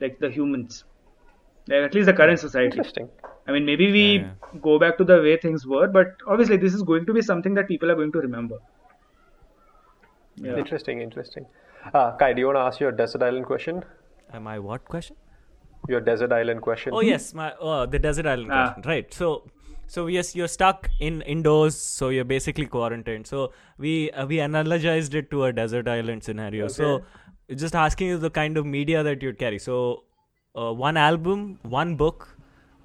[0.00, 0.97] like the humans like,
[1.70, 3.08] at least the current society Interesting.
[3.46, 4.30] I mean, maybe we Yeah,
[4.62, 7.54] go back to the way things were, but obviously this is going to be something
[7.54, 8.58] that people are going to remember.
[10.36, 10.56] Yeah.
[10.56, 11.46] Interesting, interesting.
[11.92, 13.84] Uh, Kai, do you want to ask your desert island question?
[14.32, 15.16] Am I what question?
[15.88, 16.92] Your desert island question.
[16.92, 18.72] Oh yes, my oh, the desert island Ah.
[18.74, 18.90] question.
[18.90, 19.14] Right.
[19.14, 19.44] So
[19.86, 23.26] so yes, you're stuck in indoors, so you're basically quarantined.
[23.26, 26.68] So we uh, we analogized it to a desert island scenario.
[26.68, 27.04] So
[27.54, 29.58] just asking you the kind of media that you'd carry.
[29.58, 30.04] So
[30.58, 32.28] uh, one album, one book,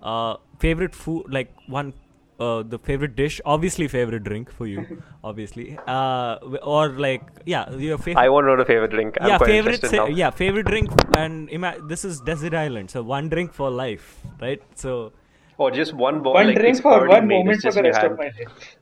[0.01, 1.93] uh, favorite food, like one.
[2.39, 7.97] Uh, the favorite dish, obviously favorite drink for you, obviously, uh, or like yeah, your
[7.97, 9.17] favorite I want to know the favorite drink.
[9.21, 9.75] I'm yeah, quite favorite.
[9.75, 10.07] interested Sa- now.
[10.07, 14.61] yeah, favorite drink, and ima- this is desert island, so one drink for life, right?
[14.75, 15.13] So
[15.57, 16.33] Or just one ball.
[16.33, 18.77] One like, drink for one moment for the in your rest of my life.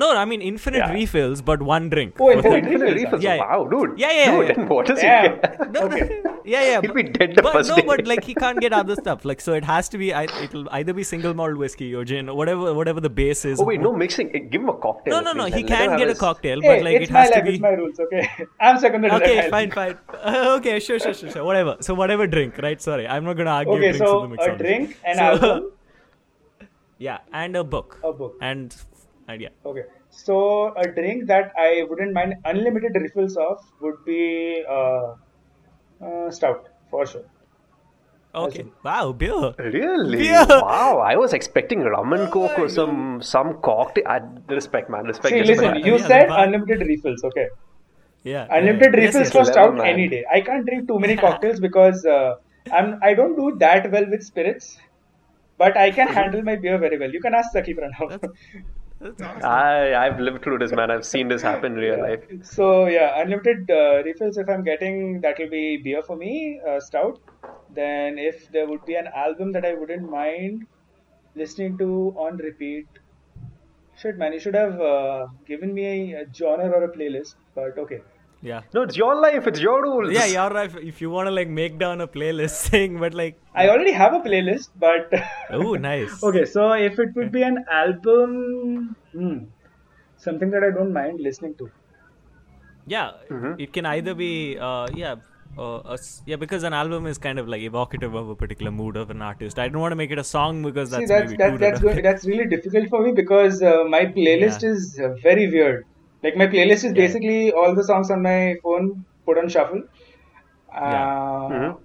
[0.00, 0.92] No, I mean infinite Yeah.
[0.92, 2.14] refills, but one drink.
[2.20, 2.94] Oh, for infinite refills.
[3.02, 3.22] refills.
[3.26, 3.44] Yeah, yeah.
[3.56, 3.98] Wow, dude.
[4.02, 4.54] Yeah, yeah, Dude, yeah.
[4.54, 5.32] then what is Damn.
[5.34, 5.70] it?
[5.76, 5.96] No, no,
[6.44, 6.80] yeah, yeah.
[6.82, 7.86] He'll but, be dead the but first no, day.
[7.90, 9.24] but like he can't get other stuff.
[9.24, 10.10] Like so, it has to be.
[10.10, 13.60] It'll either be single malt whiskey or gin, or whatever, whatever the base is.
[13.60, 14.34] Oh wait, no mixing.
[14.36, 15.14] Eh, Give him a cocktail.
[15.14, 15.46] no, no, no.
[15.46, 17.20] He and let him can have get a cocktail, Hey, but like it's it my
[17.20, 17.54] has to be.
[17.54, 17.98] it's my rules.
[18.00, 18.28] Okay,
[18.60, 19.96] I'm second Okay, fine, fine.
[20.12, 21.44] Uh, okay, sure, sure, sure, sure.
[21.44, 21.76] Whatever.
[21.80, 22.80] So whatever drink, right?
[22.80, 23.74] Sorry, I'm not gonna argue.
[23.74, 24.54] Okay, so in the mixology.
[24.54, 25.72] a drink, an So- album,
[26.98, 27.98] Yeah, and a book.
[28.02, 28.36] a book.
[28.40, 28.74] And,
[29.28, 29.48] and yeah.
[29.64, 35.14] Okay, so a drink that I wouldn't mind unlimited refills of would be uh,
[36.00, 37.24] uh, stout for sure.
[38.34, 38.66] Okay.
[38.84, 39.54] Wow, beer.
[39.58, 40.18] Really?
[40.18, 40.44] Beer.
[40.48, 44.04] Wow, I was expecting rum and coke or some some cocktail.
[44.06, 45.04] I, respect, man.
[45.04, 45.32] Respect.
[45.32, 45.60] See, respect.
[45.60, 47.24] listen, you Yeah, said but- unlimited refills.
[47.24, 47.46] Okay,
[48.24, 48.46] Yeah.
[48.50, 49.00] unlimited yeah.
[49.06, 49.50] refills yes, for yes.
[49.50, 49.86] Clever, stout man.
[49.86, 50.24] any day.
[50.30, 52.34] I can't drink too many cocktails because uh,
[52.70, 54.76] I'm I don't do that well with spirits,
[55.56, 57.10] but I can handle my beer very well.
[57.10, 58.10] You can ask Saki Pranav.
[58.10, 58.28] That's
[59.02, 59.44] awesome.
[59.44, 60.90] I I've lived through this, man.
[60.90, 62.24] I've seen this happen in real life.
[62.42, 64.38] So yeah, unlimited uh, refills.
[64.38, 67.20] If I'm getting, that will be beer for me, uh, stout.
[67.74, 70.66] Then if there would be an album that I wouldn't mind
[71.34, 72.86] listening to on repeat,
[73.96, 77.34] shit man, you should have uh, given me a, a genre or a playlist.
[77.54, 78.00] But okay,
[78.48, 78.62] Yeah.
[78.74, 79.46] No, it's your life.
[79.50, 80.12] It's your rules.
[80.16, 80.74] Yeah, you're right.
[80.90, 84.14] If you want to like make down a playlist thing, but like, I already have
[84.18, 84.68] a playlist.
[84.84, 85.12] But
[85.50, 86.22] oh, nice.
[86.30, 89.38] okay, so if it would be an album, hmm,
[90.16, 91.70] something that I don't mind listening to.
[92.86, 93.60] Yeah, Mm-hmm.
[93.64, 95.16] it can either be, uh, yeah,
[95.58, 98.96] uh, a yeah, because an album is kind of like evocative of a particular mood
[98.96, 99.58] of an artist.
[99.58, 101.58] I don't want to make it a song because that's See, that's maybe that, too
[101.58, 104.70] that's good, that's really difficult for me because uh, my playlist Yeah.
[104.70, 105.84] is uh, very weird.
[106.26, 107.00] Like my playlist is Yeah.
[107.02, 108.90] basically all the songs on my phone
[109.26, 109.82] put on shuffle.
[110.82, 111.56] Uh, Yeah.
[111.56, 111.76] Mhm.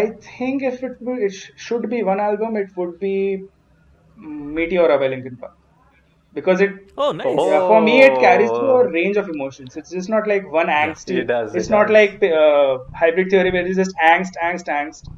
[0.00, 3.16] I think if it would, it sh- should be one album, it would be
[4.56, 5.52] Meteora by Linkin Park
[6.38, 7.26] because it Oh, nice.
[7.42, 7.50] Oh.
[7.50, 9.76] yeah, for me it carries through a range of emotions.
[9.76, 11.16] It's just not like one angsty.
[11.22, 11.94] it does, it's it not does.
[11.98, 15.08] like uh, hybrid theory where it's just angst, angst, angst.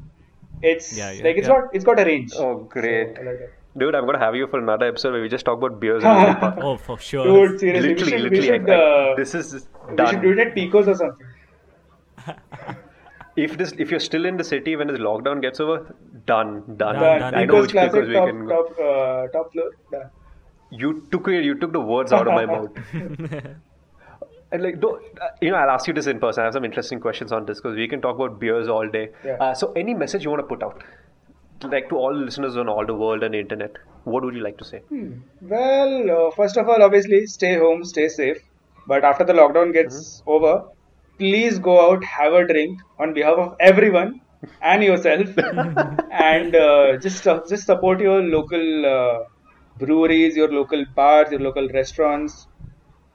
[0.61, 1.53] It's Yeah, yeah, like it's yeah.
[1.55, 2.33] got it's got a range.
[2.37, 3.15] Oh, great.
[3.15, 3.53] So, I like that.
[3.77, 6.37] Dude, I'm gonna have you for another episode where we just talk about beers and
[6.63, 7.25] Oh, for sure.
[7.47, 8.65] Dude, seriously, literally, we should, literally.
[8.65, 10.05] should, I- I- uh, this is done.
[10.05, 11.27] we should do it at Pecos or something.
[13.35, 16.95] if this, if you're still in the city when this lockdown gets over, Done, done.
[16.95, 17.35] Done, done.
[17.35, 18.45] I know Equals which classic because we top, can.
[18.47, 18.63] go.
[18.63, 19.71] top, uh, top floor.
[19.91, 20.09] Done.
[20.71, 21.45] You took it.
[21.45, 22.71] You took the words out of my mouth.
[24.49, 26.39] And like, though, uh, you know, I'll ask you this in person.
[26.41, 29.09] I have some interesting questions on this because we can talk about beers all day.
[29.25, 29.33] Yeah.
[29.41, 30.83] Uh, so, any message you want to put out,
[31.63, 33.71] like to all listeners on all the world and the internet,
[34.03, 34.81] what would you like to say?
[35.41, 38.37] Well, uh, first of all, obviously, stay home, stay safe.
[38.87, 40.63] But after the lockdown gets over,
[41.17, 44.21] please go out, have a drink on behalf of everyone
[44.61, 45.29] and yourself,
[46.11, 49.19] and uh, just uh, just support your local uh,
[49.77, 52.47] breweries, your local bars, your local restaurants.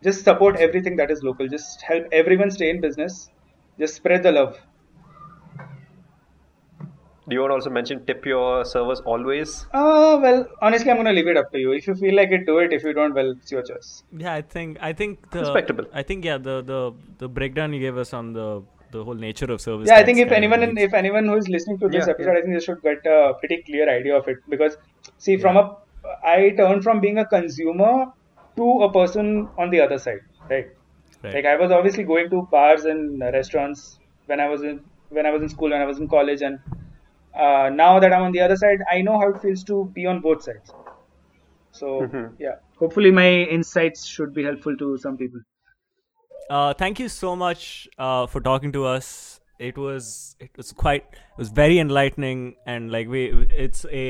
[0.03, 1.49] Just support everything that is local.
[1.49, 3.30] Just help everyone stay in business.
[3.78, 4.57] Just spread the love.
[7.28, 9.64] Do you want to also mention tip your servers always?
[9.72, 11.72] Uh, well, honestly, I'm gonna leave it up to you.
[11.72, 12.72] If you feel like it, do it.
[12.72, 14.02] If you don't, well, it's your choice.
[14.16, 15.84] Yeah, I think I think the Respectable.
[15.92, 16.80] I think yeah the the
[17.18, 19.88] the breakdown you gave us on the the whole nature of service.
[19.88, 22.32] yeah i think if anyone in, if anyone who is listening to this Yeah, episode
[22.32, 22.38] yeah.
[22.38, 24.76] i think they should get a pretty clear idea of it because
[25.26, 25.62] see from a
[26.32, 27.92] i turned from being a consumer
[28.58, 30.20] to a person on the other side
[30.50, 30.68] right
[31.24, 31.34] Right.
[31.36, 34.76] like i was obviously going to bars and restaurants when i was in
[35.08, 36.58] when i was in school when i was in college and
[37.35, 40.07] uh, now that i'm on the other side i know how it feels to be
[40.07, 40.72] on both sides
[41.70, 42.33] so Mhm.
[42.39, 43.28] yeah hopefully my
[43.59, 45.49] insights should be helpful to some people
[46.55, 47.61] Uh, thank you so much
[48.07, 49.07] uh, for talking to us.
[49.66, 50.09] It was
[50.47, 53.22] it was quite it was very enlightening and like we
[53.66, 54.05] it's a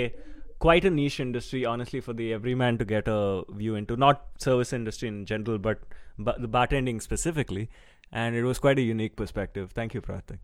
[0.64, 3.18] quite a niche industry honestly for the everyman to get a
[3.60, 5.84] view into not service industry in general but
[6.30, 7.68] but the bartending specifically
[8.24, 9.70] and it was quite a unique perspective.
[9.80, 10.40] Thank you, Prantik.